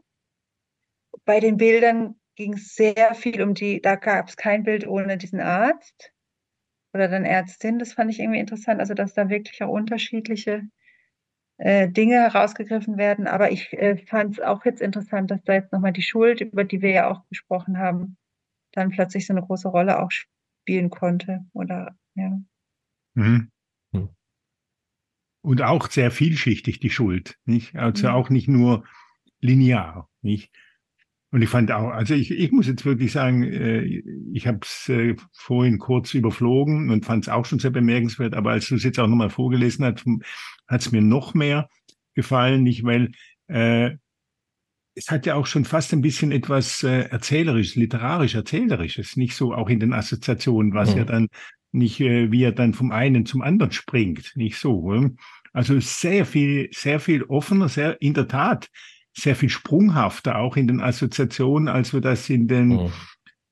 [1.25, 5.17] Bei den Bildern ging es sehr viel um die, da gab es kein Bild ohne
[5.17, 6.13] diesen Arzt
[6.93, 7.79] oder dann Ärztin.
[7.79, 10.63] Das fand ich irgendwie interessant, also dass da wirklich auch unterschiedliche
[11.57, 13.27] äh, Dinge herausgegriffen werden.
[13.27, 16.63] Aber ich äh, fand es auch jetzt interessant, dass da jetzt nochmal die Schuld, über
[16.63, 18.17] die wir ja auch gesprochen haben,
[18.71, 21.45] dann plötzlich so eine große Rolle auch spielen konnte.
[21.53, 22.39] Oder ja.
[23.15, 23.51] Mhm.
[25.47, 27.73] Und auch sehr vielschichtig die Schuld, nicht?
[27.73, 28.13] Also mhm.
[28.15, 28.83] auch nicht nur
[29.39, 30.51] linear, nicht?
[31.31, 34.89] Und ich fand auch, also ich, ich muss jetzt wirklich sagen, äh, ich habe es
[34.89, 38.83] äh, vorhin kurz überflogen und fand es auch schon sehr bemerkenswert, aber als du es
[38.83, 40.03] jetzt auch nochmal vorgelesen hast,
[40.67, 41.69] hat es mir noch mehr
[42.13, 43.11] gefallen, nicht weil
[43.47, 43.91] äh,
[44.95, 49.53] es hat ja auch schon fast ein bisschen etwas äh, erzählerisches, literarisch erzählerisches, nicht so
[49.53, 50.97] auch in den Assoziationen, was mhm.
[50.97, 51.27] ja dann
[51.71, 54.79] nicht, äh, wie er dann vom einen zum anderen springt, nicht so.
[54.81, 55.11] Oder?
[55.53, 58.69] Also sehr viel, sehr viel offener, sehr in der Tat
[59.17, 62.91] sehr viel sprunghafter auch in den Assoziationen, als wir das in den, mhm.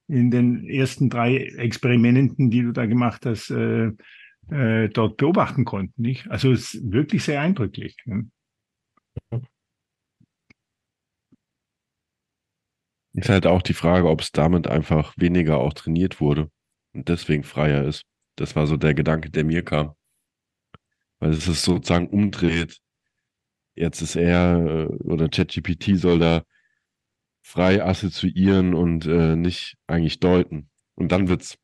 [0.07, 3.91] in den ersten drei Experimenten, die du da gemacht hast, äh,
[4.51, 5.99] äh, dort beobachten konnten.
[5.99, 6.30] Nicht?
[6.30, 7.97] Also es ist wirklich sehr eindrücklich.
[8.05, 8.30] Ne?
[13.13, 16.51] Ist halt auch die Frage, ob es damit einfach weniger auch trainiert wurde
[16.95, 18.03] und deswegen freier ist.
[18.35, 19.93] Das war so der Gedanke, der mir kam.
[21.19, 22.79] Weil es ist sozusagen umdreht.
[23.75, 26.43] Jetzt ist er äh, oder ChatGPT soll da
[27.43, 30.69] frei assoziieren und äh, nicht eigentlich deuten.
[30.95, 31.57] Und dann wird's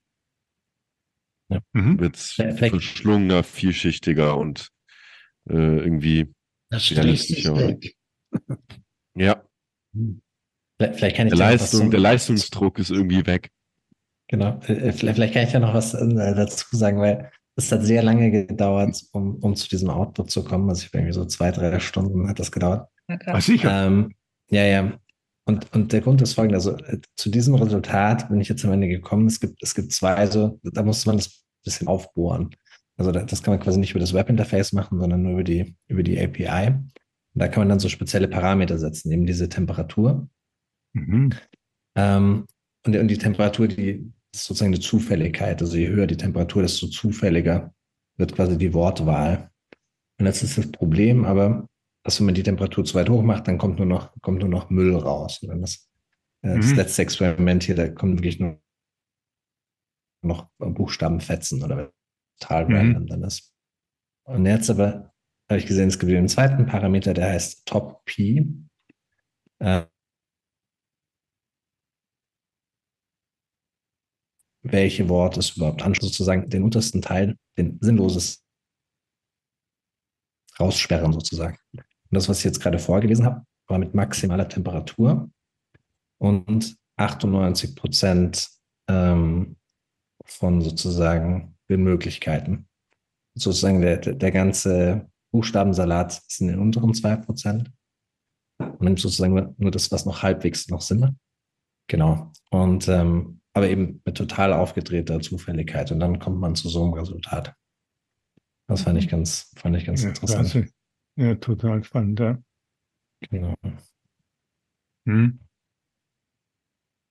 [1.49, 1.59] ja.
[1.73, 1.99] mhm.
[1.99, 4.69] wird's verschlungener, vielschichtiger und
[5.49, 6.33] äh, irgendwie
[6.69, 7.77] das realistischer.
[9.15, 9.45] Ja.
[10.77, 13.51] Vielleicht kann ich der, Leistung, der Leistungsdruck ist irgendwie weg.
[14.31, 14.59] Genau.
[14.65, 18.31] Äh, äh, vielleicht kann ich ja noch was dazu sagen, weil es hat sehr lange
[18.31, 20.69] gedauert, um, um zu diesem Output zu kommen.
[20.69, 22.87] Also ich bin irgendwie so zwei, drei Stunden hat das gedauert.
[23.09, 23.31] Okay.
[23.33, 23.87] Ach, sicher.
[23.87, 24.15] Ähm,
[24.49, 24.97] ja, ja.
[25.45, 26.57] Und, und der Grund ist folgender.
[26.57, 29.27] Also äh, zu diesem Resultat bin ich jetzt am Ende gekommen.
[29.27, 32.51] Es gibt, es gibt zwei, also da muss man das ein bisschen aufbohren.
[32.95, 36.03] Also das kann man quasi nicht über das Webinterface machen, sondern nur über die, über
[36.03, 36.67] die API.
[36.67, 36.89] Und
[37.33, 40.29] da kann man dann so spezielle Parameter setzen, eben diese Temperatur.
[40.93, 41.31] Mhm.
[41.95, 42.45] Ähm,
[42.85, 45.61] und, und die Temperatur, die, ist sozusagen eine Zufälligkeit.
[45.61, 47.73] Also je höher die Temperatur, desto zufälliger
[48.17, 49.51] wird quasi die Wortwahl.
[50.19, 51.67] Und das ist das Problem, aber
[52.03, 54.49] dass wenn man die Temperatur zu weit hoch macht, dann kommt nur noch, kommt nur
[54.49, 55.39] noch Müll raus.
[55.41, 55.89] Und wenn das,
[56.43, 56.61] äh, mhm.
[56.61, 58.59] das letzte Experiment hier, da kommen wirklich nur
[60.23, 61.91] noch Buchstabenfetzen oder
[62.39, 62.75] total mhm.
[62.75, 63.53] random dann ist.
[64.23, 65.13] Und jetzt aber
[65.49, 68.47] habe ich gesehen, es gibt einen zweiten Parameter, der heißt Top P.
[69.59, 69.83] Äh,
[74.71, 78.43] welche Worte es überhaupt anschaut, sozusagen den untersten Teil, den sinnloses
[80.59, 81.57] raussperren sozusagen.
[81.73, 85.29] Und das, was ich jetzt gerade vorgelesen habe, war mit maximaler Temperatur
[86.19, 88.49] und 98 Prozent
[88.87, 89.55] ähm,
[90.25, 92.67] von sozusagen den Möglichkeiten.
[93.35, 97.71] Sozusagen der, der ganze Buchstabensalat ist in den unteren 2 Prozent.
[98.59, 101.13] Und nimmt sozusagen nur das, was noch halbwegs noch Sinn macht.
[101.87, 102.31] Genau.
[102.51, 105.91] Und ähm, aber eben mit total aufgedrehter Zufälligkeit.
[105.91, 107.53] Und dann kommt man zu so einem Resultat.
[108.67, 109.11] Das fand ich mhm.
[109.11, 110.51] ganz, fand ich ganz ja, interessant.
[110.51, 110.71] Klasse.
[111.17, 112.41] Ja, total spannend, ja.
[113.29, 113.53] Genau.
[115.05, 115.39] Hm.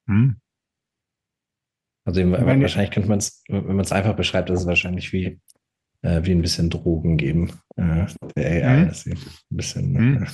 [0.09, 0.41] Hm.
[2.05, 5.13] Also eben, Meine, wahrscheinlich könnte man es, wenn man es einfach beschreibt, ist es wahrscheinlich
[5.13, 5.39] wie,
[6.03, 7.53] äh, wie ein bisschen Drogen geben.
[7.77, 8.89] Äh, der AI, hm.
[8.89, 9.21] dass sie ein
[9.51, 9.97] bisschen.
[9.97, 10.25] Hm.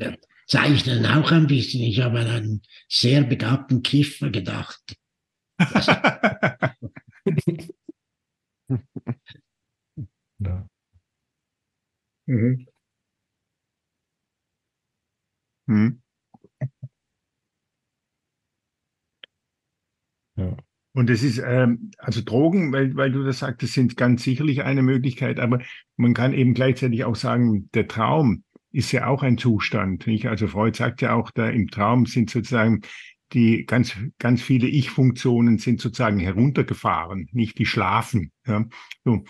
[0.00, 0.16] Äh, hm.
[0.48, 1.82] Zeichnen auch ein bisschen.
[1.82, 4.96] Ich habe an einen sehr begabten Kiffer gedacht
[10.38, 10.66] ja.
[12.26, 12.66] Mhm.
[15.68, 15.98] Mhm.
[20.36, 20.56] Ja.
[20.92, 24.82] Und es ist, ähm, also Drogen, weil, weil du das sagtest, sind ganz sicherlich eine
[24.82, 25.60] Möglichkeit, aber
[25.96, 30.06] man kann eben gleichzeitig auch sagen, der Traum ist ja auch ein Zustand.
[30.06, 30.26] Nicht?
[30.26, 32.80] Also Freud sagt ja auch, da im Traum sind sozusagen
[33.32, 38.32] die ganz, ganz viele Ich-Funktionen sind sozusagen heruntergefahren, nicht die schlafen.
[38.46, 38.66] Ja.
[39.04, 39.24] So.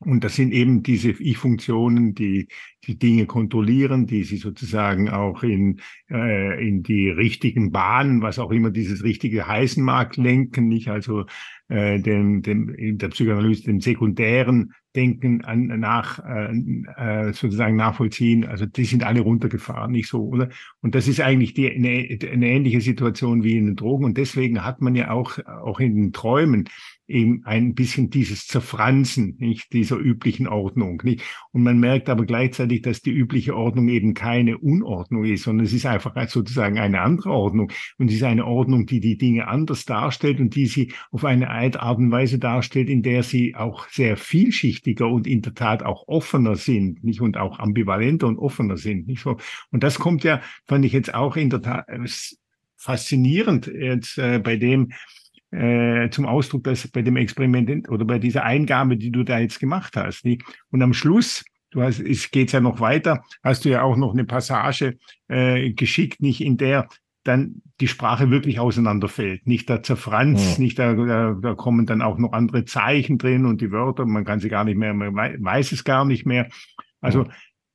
[0.00, 2.48] Und das sind eben diese Ich-Funktionen, die
[2.86, 5.80] die Dinge kontrollieren, die sie sozusagen auch in,
[6.10, 11.24] äh, in die richtigen Bahnen, was auch immer dieses richtige heißen mag, lenken, nicht also
[11.68, 16.52] äh, dem, dem, der Psychoanalyse dem sekundären Denken an, nach, äh,
[16.96, 18.44] äh, sozusagen nachvollziehen.
[18.44, 20.50] Also die sind alle runtergefahren, nicht so, oder?
[20.82, 24.04] Und das ist eigentlich die, eine, eine ähnliche Situation wie in den Drogen.
[24.04, 26.68] Und deswegen hat man ja auch, auch in den Träumen
[27.06, 31.22] eben ein bisschen dieses Zerfransen, nicht dieser üblichen Ordnung, nicht?
[31.52, 35.72] Und man merkt aber gleichzeitig, dass die übliche Ordnung eben keine Unordnung ist, sondern es
[35.72, 37.70] ist einfach sozusagen eine andere Ordnung.
[37.98, 41.50] Und es ist eine Ordnung, die die Dinge anders darstellt und die sie auf eine
[41.50, 46.08] Art und Weise darstellt, in der sie auch sehr vielschichtiger und in der Tat auch
[46.08, 47.20] offener sind, nicht?
[47.20, 49.36] Und auch ambivalenter und offener sind, nicht so?
[49.70, 52.08] Und das kommt ja, fand ich jetzt auch in der Tat äh,
[52.76, 54.92] faszinierend jetzt äh, bei dem,
[55.54, 59.60] äh, zum Ausdruck, dass bei dem Experiment oder bei dieser Eingabe, die du da jetzt
[59.60, 60.24] gemacht hast.
[60.24, 60.42] Nicht?
[60.70, 64.12] Und am Schluss, du hast, es geht ja noch weiter, hast du ja auch noch
[64.12, 64.98] eine Passage
[65.28, 66.88] äh, geschickt, nicht in der
[67.22, 69.46] dann die Sprache wirklich auseinanderfällt.
[69.46, 70.62] Nicht der Zerfranz, ja.
[70.62, 74.24] nicht da, da, da kommen dann auch noch andere Zeichen drin und die Wörter, man
[74.24, 76.48] kann sie gar nicht mehr, man weiß es gar nicht mehr.
[77.00, 77.30] Also ja.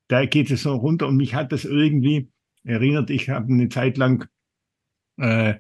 [0.08, 2.30] da geht es so runter und mich hat das irgendwie
[2.64, 4.28] erinnert, ich habe eine Zeit lang
[5.18, 5.56] äh,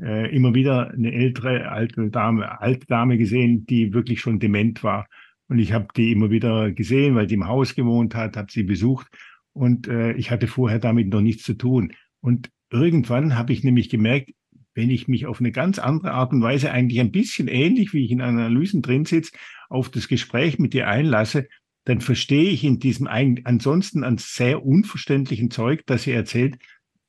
[0.00, 5.08] äh, immer wieder eine ältere alte Dame, alte Dame gesehen, die wirklich schon dement war.
[5.48, 8.64] Und ich habe die immer wieder gesehen, weil die im Haus gewohnt hat, habe sie
[8.64, 9.06] besucht
[9.52, 11.92] und äh, ich hatte vorher damit noch nichts zu tun.
[12.20, 14.30] Und irgendwann habe ich nämlich gemerkt,
[14.74, 18.04] wenn ich mich auf eine ganz andere Art und Weise eigentlich ein bisschen ähnlich, wie
[18.04, 19.32] ich in Analysen drin sitze,
[19.68, 21.48] auf das Gespräch mit dir einlasse,
[21.84, 26.58] dann verstehe ich in diesem ansonsten an sehr unverständlichen Zeug, das sie erzählt,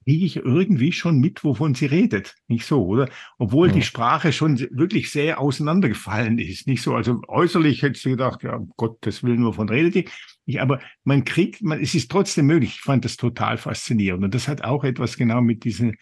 [0.03, 2.35] kriege ich irgendwie schon mit, wovon sie redet.
[2.47, 3.09] Nicht so, oder?
[3.37, 3.73] Obwohl ja.
[3.73, 6.67] die Sprache schon wirklich sehr auseinandergefallen ist.
[6.67, 10.09] Nicht so, also äußerlich hättest du gedacht, ja, Gottes Willen, wovon redet die?
[10.45, 12.75] Ich, aber man kriegt, man, es ist trotzdem möglich.
[12.75, 14.23] Ich fand das total faszinierend.
[14.23, 15.95] Und das hat auch etwas genau mit diesem,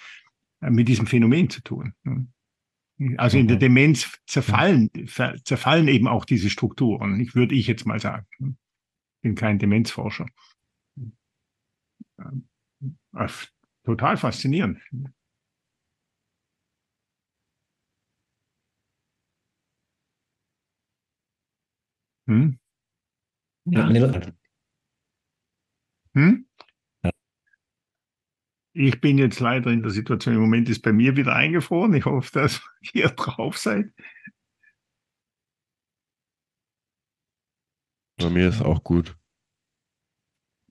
[0.62, 1.93] mit diesem Phänomen zu tun.
[3.18, 4.89] Also in der Demenz zerfallen,
[5.43, 7.20] zerfallen eben auch diese Strukturen.
[7.20, 8.26] Ich würde ich jetzt mal sagen.
[8.39, 10.28] Ich bin kein Demenzforscher
[13.88, 14.82] total faszinierend.
[22.28, 22.60] Hm?
[23.66, 23.88] Ja.
[26.14, 26.46] Hm?
[28.74, 31.94] Ich bin jetzt leider in der Situation, im Moment ist bei mir wieder eingefroren.
[31.94, 32.62] Ich hoffe, dass
[32.94, 33.92] ihr drauf seid.
[38.18, 39.18] Bei mir ist auch gut.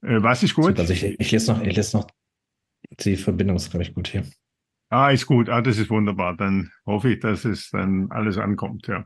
[0.03, 0.77] Äh, was ist gut?
[0.79, 2.07] Also ich, ich, lese noch, ich lese noch
[2.91, 4.25] die Verbindung ist, glaube ich, gut hier.
[4.89, 5.49] Ah, ist gut.
[5.49, 6.35] Ah, das ist wunderbar.
[6.35, 9.05] Dann hoffe ich, dass es dann alles ankommt, ja.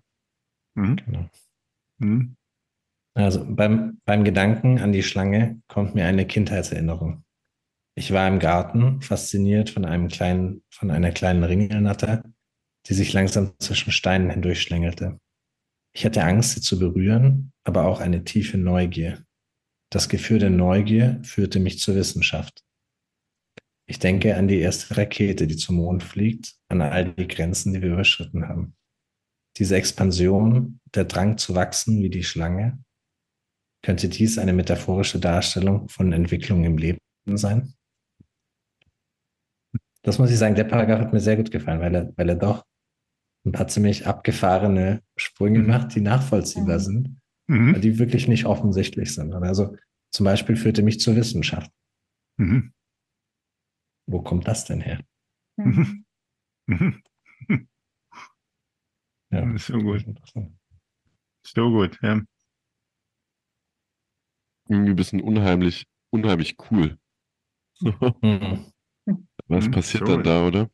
[0.76, 0.96] Mhm.
[0.98, 1.30] Genau.
[2.00, 2.36] Mhm.
[3.14, 7.24] Also beim, beim Gedanken an die Schlange kommt mir eine Kindheitserinnerung.
[7.96, 12.24] Ich war im Garten, fasziniert von einem kleinen, von einer kleinen Ringelnatter,
[12.88, 15.20] die sich langsam zwischen Steinen hindurchschlängelte.
[15.94, 19.26] Ich hatte Angst, sie zu berühren, aber auch eine tiefe Neugier.
[19.90, 22.64] Das Gefühl der Neugier führte mich zur Wissenschaft.
[23.92, 27.82] Ich denke an die erste Rakete, die zum Mond fliegt, an all die Grenzen, die
[27.82, 28.74] wir überschritten haben.
[29.58, 32.82] Diese Expansion, der Drang zu wachsen wie die Schlange,
[33.84, 37.02] könnte dies eine metaphorische Darstellung von Entwicklung im Leben
[37.34, 37.74] sein?
[40.04, 42.36] Das muss ich sagen, der Paragraph hat mir sehr gut gefallen, weil er, weil er
[42.36, 42.64] doch
[43.46, 45.68] ein paar ziemlich abgefahrene Sprünge mhm.
[45.68, 46.84] macht, die nachvollziehbar mhm.
[46.84, 47.82] sind, mhm.
[47.82, 49.34] die wirklich nicht offensichtlich sind.
[49.34, 49.76] Also
[50.12, 51.70] zum Beispiel führte mich zur Wissenschaft.
[52.38, 52.72] Mhm.
[54.06, 55.00] Wo kommt das denn her?
[55.58, 56.06] Mhm.
[59.32, 60.06] ja, so gut.
[61.44, 62.20] So gut, ja.
[64.70, 66.98] Irgendwie ein bisschen unheimlich, unheimlich cool.
[68.22, 68.72] Mhm.
[69.48, 70.70] Was mhm, passiert so dann da, oder?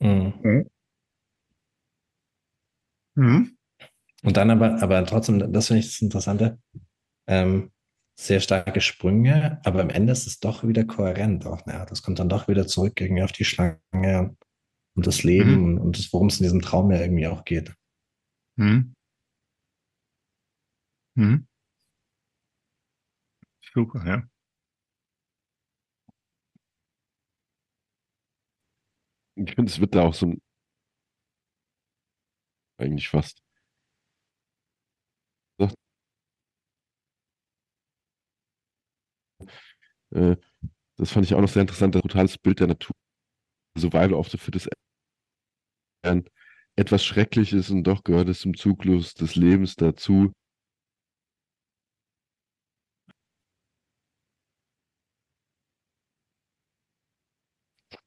[0.00, 0.68] Mhm.
[3.16, 3.56] Mhm.
[4.24, 6.58] Und dann aber, aber trotzdem, das finde ich das Interessante.
[7.28, 7.72] Ähm,
[8.18, 11.66] sehr starke Sprünge, aber am Ende ist es doch wieder kohärent auch.
[11.66, 14.36] Ja, das kommt dann doch wieder zurück irgendwie auf die Schlange
[14.94, 15.78] und das Leben mhm.
[15.78, 17.74] und, worum es in diesem Traum ja irgendwie auch geht.
[18.56, 18.94] Mhm.
[21.14, 21.46] Mhm.
[23.74, 24.22] Super, ja.
[29.34, 30.40] Ich finde, es wird da auch so ein
[32.78, 33.45] eigentlich fast
[40.16, 40.36] Äh,
[40.98, 42.94] das fand ich auch noch sehr interessant, das brutales Bild der Natur.
[43.78, 44.68] Survival of the Fittest
[46.76, 50.32] etwas Schreckliches und doch gehört es zum Zyklus des Lebens dazu.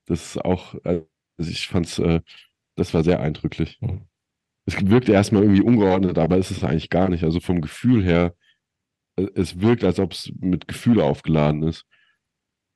[0.05, 1.05] Das ist auch, also
[1.37, 2.21] ich fand es, äh,
[2.75, 3.77] das war sehr eindrücklich.
[3.81, 4.07] Mhm.
[4.65, 7.23] Es wirkt erstmal irgendwie ungeordnet, aber ist es eigentlich gar nicht.
[7.23, 8.35] Also vom Gefühl her,
[9.17, 11.85] äh, es wirkt, als ob es mit Gefühl aufgeladen ist.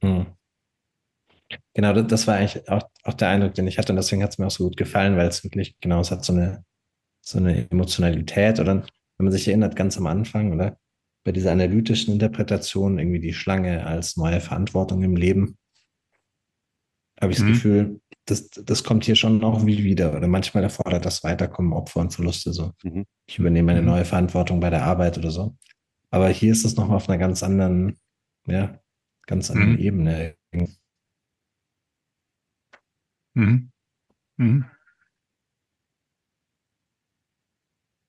[0.03, 0.27] Mhm.
[1.73, 3.93] Genau, das war eigentlich auch, auch der Eindruck, den ich hatte.
[3.93, 6.23] Und deswegen hat es mir auch so gut gefallen, weil es wirklich, genau, es hat
[6.23, 6.63] so eine,
[7.21, 8.59] so eine Emotionalität.
[8.59, 8.83] Oder
[9.17, 10.77] wenn man sich erinnert, ganz am Anfang, oder?
[11.23, 15.57] Bei dieser analytischen Interpretation, irgendwie die Schlange als neue Verantwortung im Leben,
[17.21, 17.47] habe ich mhm.
[17.47, 20.15] das Gefühl, das, das kommt hier schon noch wie wieder.
[20.15, 22.51] Oder manchmal erfordert das Weiterkommen, Opfer und Verluste.
[22.53, 22.71] So.
[22.83, 23.05] Mhm.
[23.25, 23.87] Ich übernehme eine mhm.
[23.87, 25.55] neue Verantwortung bei der Arbeit oder so.
[26.11, 27.99] Aber hier ist es nochmal auf einer ganz anderen,
[28.45, 28.79] ja,
[29.27, 29.79] ganz anderen mhm.
[29.79, 30.35] Ebene.
[33.35, 33.71] Mhm.
[34.37, 34.65] Mhm.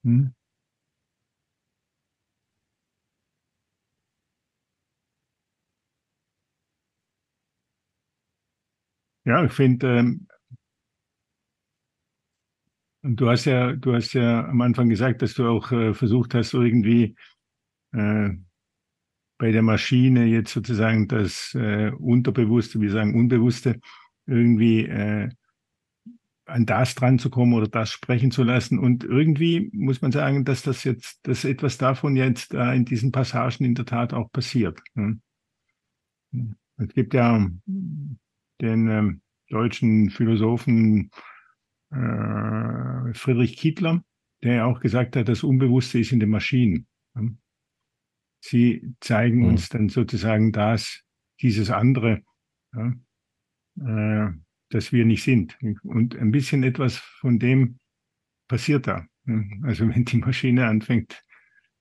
[0.04, 0.34] Mhm.
[9.24, 10.26] Ja, ich finde, ähm,
[13.02, 16.54] du hast ja, du hast ja am Anfang gesagt, dass du auch äh, versucht hast,
[16.54, 17.16] irgendwie
[17.94, 18.30] äh,
[19.39, 23.80] bei der Maschine jetzt sozusagen das äh, Unterbewusste, wir sagen Unbewusste,
[24.26, 25.28] irgendwie äh,
[26.47, 28.78] an das dran zu kommen oder das sprechen zu lassen.
[28.78, 33.12] Und irgendwie muss man sagen, dass das jetzt, dass etwas davon jetzt äh, in diesen
[33.12, 34.80] Passagen in der Tat auch passiert.
[34.95, 35.20] Ne?
[36.76, 37.49] Es gibt ja
[38.61, 41.11] den ähm, deutschen Philosophen
[41.91, 44.05] äh, Friedrich Kittler,
[44.43, 46.87] der auch gesagt hat, das Unbewusste ist in den Maschinen.
[47.14, 47.37] Ne?
[48.47, 49.47] Sie zeigen mhm.
[49.47, 51.03] uns dann sozusagen das,
[51.40, 52.22] dieses andere.
[52.74, 52.92] Ja?
[53.80, 54.32] äh,
[54.70, 55.57] dass wir nicht sind.
[55.82, 57.78] Und ein bisschen etwas von dem
[58.49, 59.07] passiert da.
[59.62, 61.22] Also wenn die Maschine anfängt,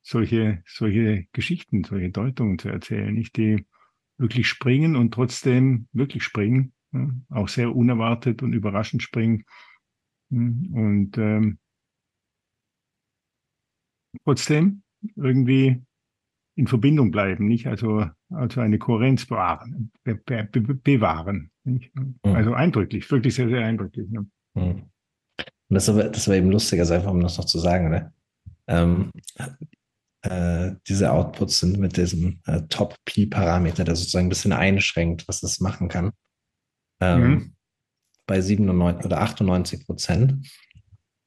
[0.01, 3.65] solche, solche Geschichten, solche Deutungen zu erzählen, nicht die
[4.17, 6.73] wirklich springen und trotzdem wirklich springen,
[7.29, 9.45] auch sehr unerwartet und überraschend springen.
[10.29, 11.57] Und ähm,
[14.23, 14.83] trotzdem
[15.15, 15.81] irgendwie
[16.55, 17.67] in Verbindung bleiben, nicht?
[17.67, 19.91] Also, also eine Kohärenz bewahren.
[20.03, 21.95] Be be bewahren nicht?
[21.95, 22.15] Mhm.
[22.23, 24.09] Also eindrücklich, wirklich sehr, sehr eindrücklich.
[24.09, 24.25] Ne?
[24.55, 24.83] Mhm.
[25.69, 28.13] Und das war, das war eben lustig, also einfach um das noch zu sagen, ne?
[28.67, 29.11] Ähm,
[30.21, 35.59] äh, diese Outputs sind mit diesem äh, Top-P-Parameter, der sozusagen ein bisschen einschränkt, was das
[35.59, 36.11] machen kann.
[37.01, 37.55] Ähm, mhm.
[38.25, 40.47] Bei 97 oder 98 Prozent.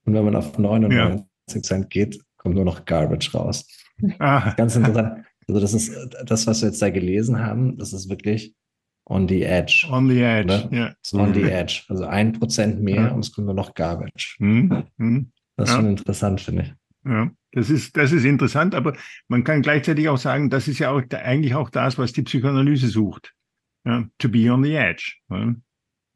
[0.05, 1.89] Und wenn man auf 99 Prozent ja.
[1.89, 3.66] geht, kommt nur noch Garbage raus.
[4.18, 4.53] Ah.
[4.57, 5.24] Ganz interessant.
[5.49, 5.92] Also das ist
[6.24, 8.55] das, was wir jetzt da gelesen haben, das ist wirklich
[9.09, 9.86] on the edge.
[9.90, 10.78] On the edge, ja.
[10.78, 10.97] Yeah.
[11.12, 11.82] On the edge.
[11.88, 13.09] Also ein Prozent mehr ja.
[13.12, 14.36] und es kommt nur noch Garbage.
[14.40, 14.84] Mhm.
[14.97, 15.32] Mhm.
[15.57, 15.80] Das ist ja.
[15.80, 16.74] schon interessant, finde ich.
[17.09, 18.97] Ja, das ist, das ist interessant, aber
[19.28, 22.88] man kann gleichzeitig auch sagen, das ist ja auch eigentlich auch das, was die Psychoanalyse
[22.88, 23.32] sucht.
[23.84, 25.14] Ja, to be on the edge.
[25.30, 25.55] Ja.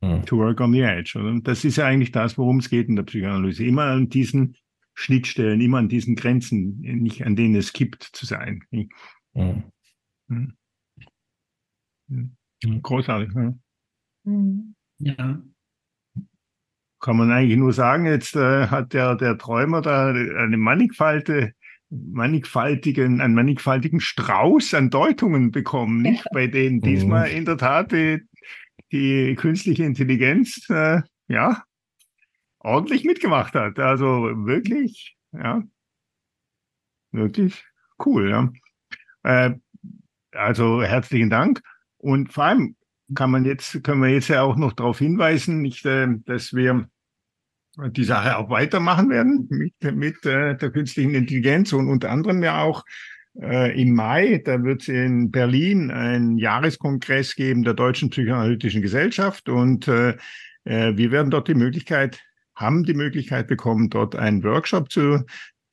[0.02, 0.24] Mhm.
[0.26, 1.18] To work on the edge.
[1.18, 3.64] Und das ist ja eigentlich das, worum es geht in der Psychoanalyse.
[3.64, 4.56] Immer an diesen
[5.00, 8.62] Schnittstellen, immer an diesen Grenzen, nicht an denen es kippt, zu sein.
[8.70, 8.90] Mhm.
[10.28, 10.52] Mhm.
[12.82, 13.34] Großartig.
[13.34, 13.58] Ne?
[14.98, 15.42] Ja.
[17.00, 21.54] Kann man eigentlich nur sagen, jetzt äh, hat der, der Träumer da eine mannigfalte,
[21.88, 26.26] mannigfaltigen, einen mannigfaltigen Strauß an Deutungen bekommen, nicht?
[26.34, 28.20] Bei denen diesmal in der Tat die,
[28.92, 31.64] die künstliche Intelligenz äh, ja
[32.60, 33.78] ordentlich mitgemacht hat.
[33.78, 35.62] Also wirklich, ja,
[37.12, 37.64] wirklich
[38.04, 38.30] cool.
[38.30, 38.52] Ja.
[39.22, 39.54] Äh,
[40.32, 41.62] also herzlichen Dank.
[41.98, 42.76] Und vor allem
[43.14, 46.88] kann man jetzt, können wir jetzt ja auch noch darauf hinweisen, nicht, äh, dass wir
[47.76, 52.62] die Sache auch weitermachen werden mit, mit äh, der künstlichen Intelligenz und unter anderem ja
[52.62, 52.84] auch
[53.40, 59.48] äh, im Mai, da wird es in Berlin einen Jahreskongress geben der Deutschen Psychoanalytischen Gesellschaft
[59.48, 60.16] und äh,
[60.64, 62.20] äh wir werden dort die Möglichkeit
[62.60, 65.24] haben die Möglichkeit bekommen, dort einen Workshop zu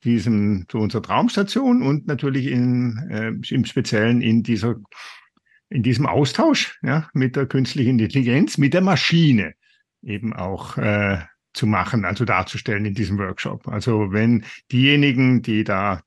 [0.04, 4.76] diesem, zu unserer Traumstation und natürlich in, äh, im Speziellen in dieser,
[5.68, 9.54] in diesem Austausch, ja, mit der künstlichen Intelligenz, mit der Maschine
[10.02, 11.18] eben auch, äh,
[11.52, 13.66] zu machen, also darzustellen in diesem Workshop.
[13.66, 16.02] Also wenn diejenigen, die da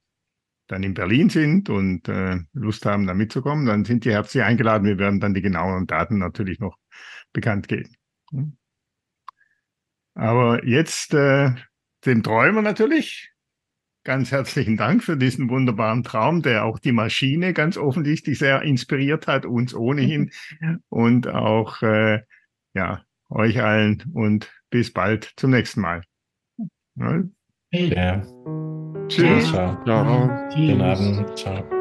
[0.67, 4.87] dann in Berlin sind und äh, Lust haben, da mitzukommen, dann sind die herzlich eingeladen.
[4.87, 6.77] Wir werden dann die genauen Daten natürlich noch
[7.33, 7.95] bekannt geben.
[10.13, 11.51] Aber jetzt äh,
[12.05, 13.31] dem Träumer natürlich
[14.03, 19.27] ganz herzlichen Dank für diesen wunderbaren Traum, der auch die Maschine ganz offensichtlich sehr inspiriert
[19.27, 20.31] hat, uns ohnehin
[20.89, 22.21] und auch äh,
[22.73, 26.01] ja euch allen und bis bald zum nächsten Mal.
[26.95, 27.23] Ja.
[27.71, 28.21] ja.
[29.07, 29.49] Tschüss.
[29.49, 29.83] Ciao.
[29.83, 30.27] ciao.
[30.53, 31.37] Guten Abend.
[31.37, 31.80] Ciao.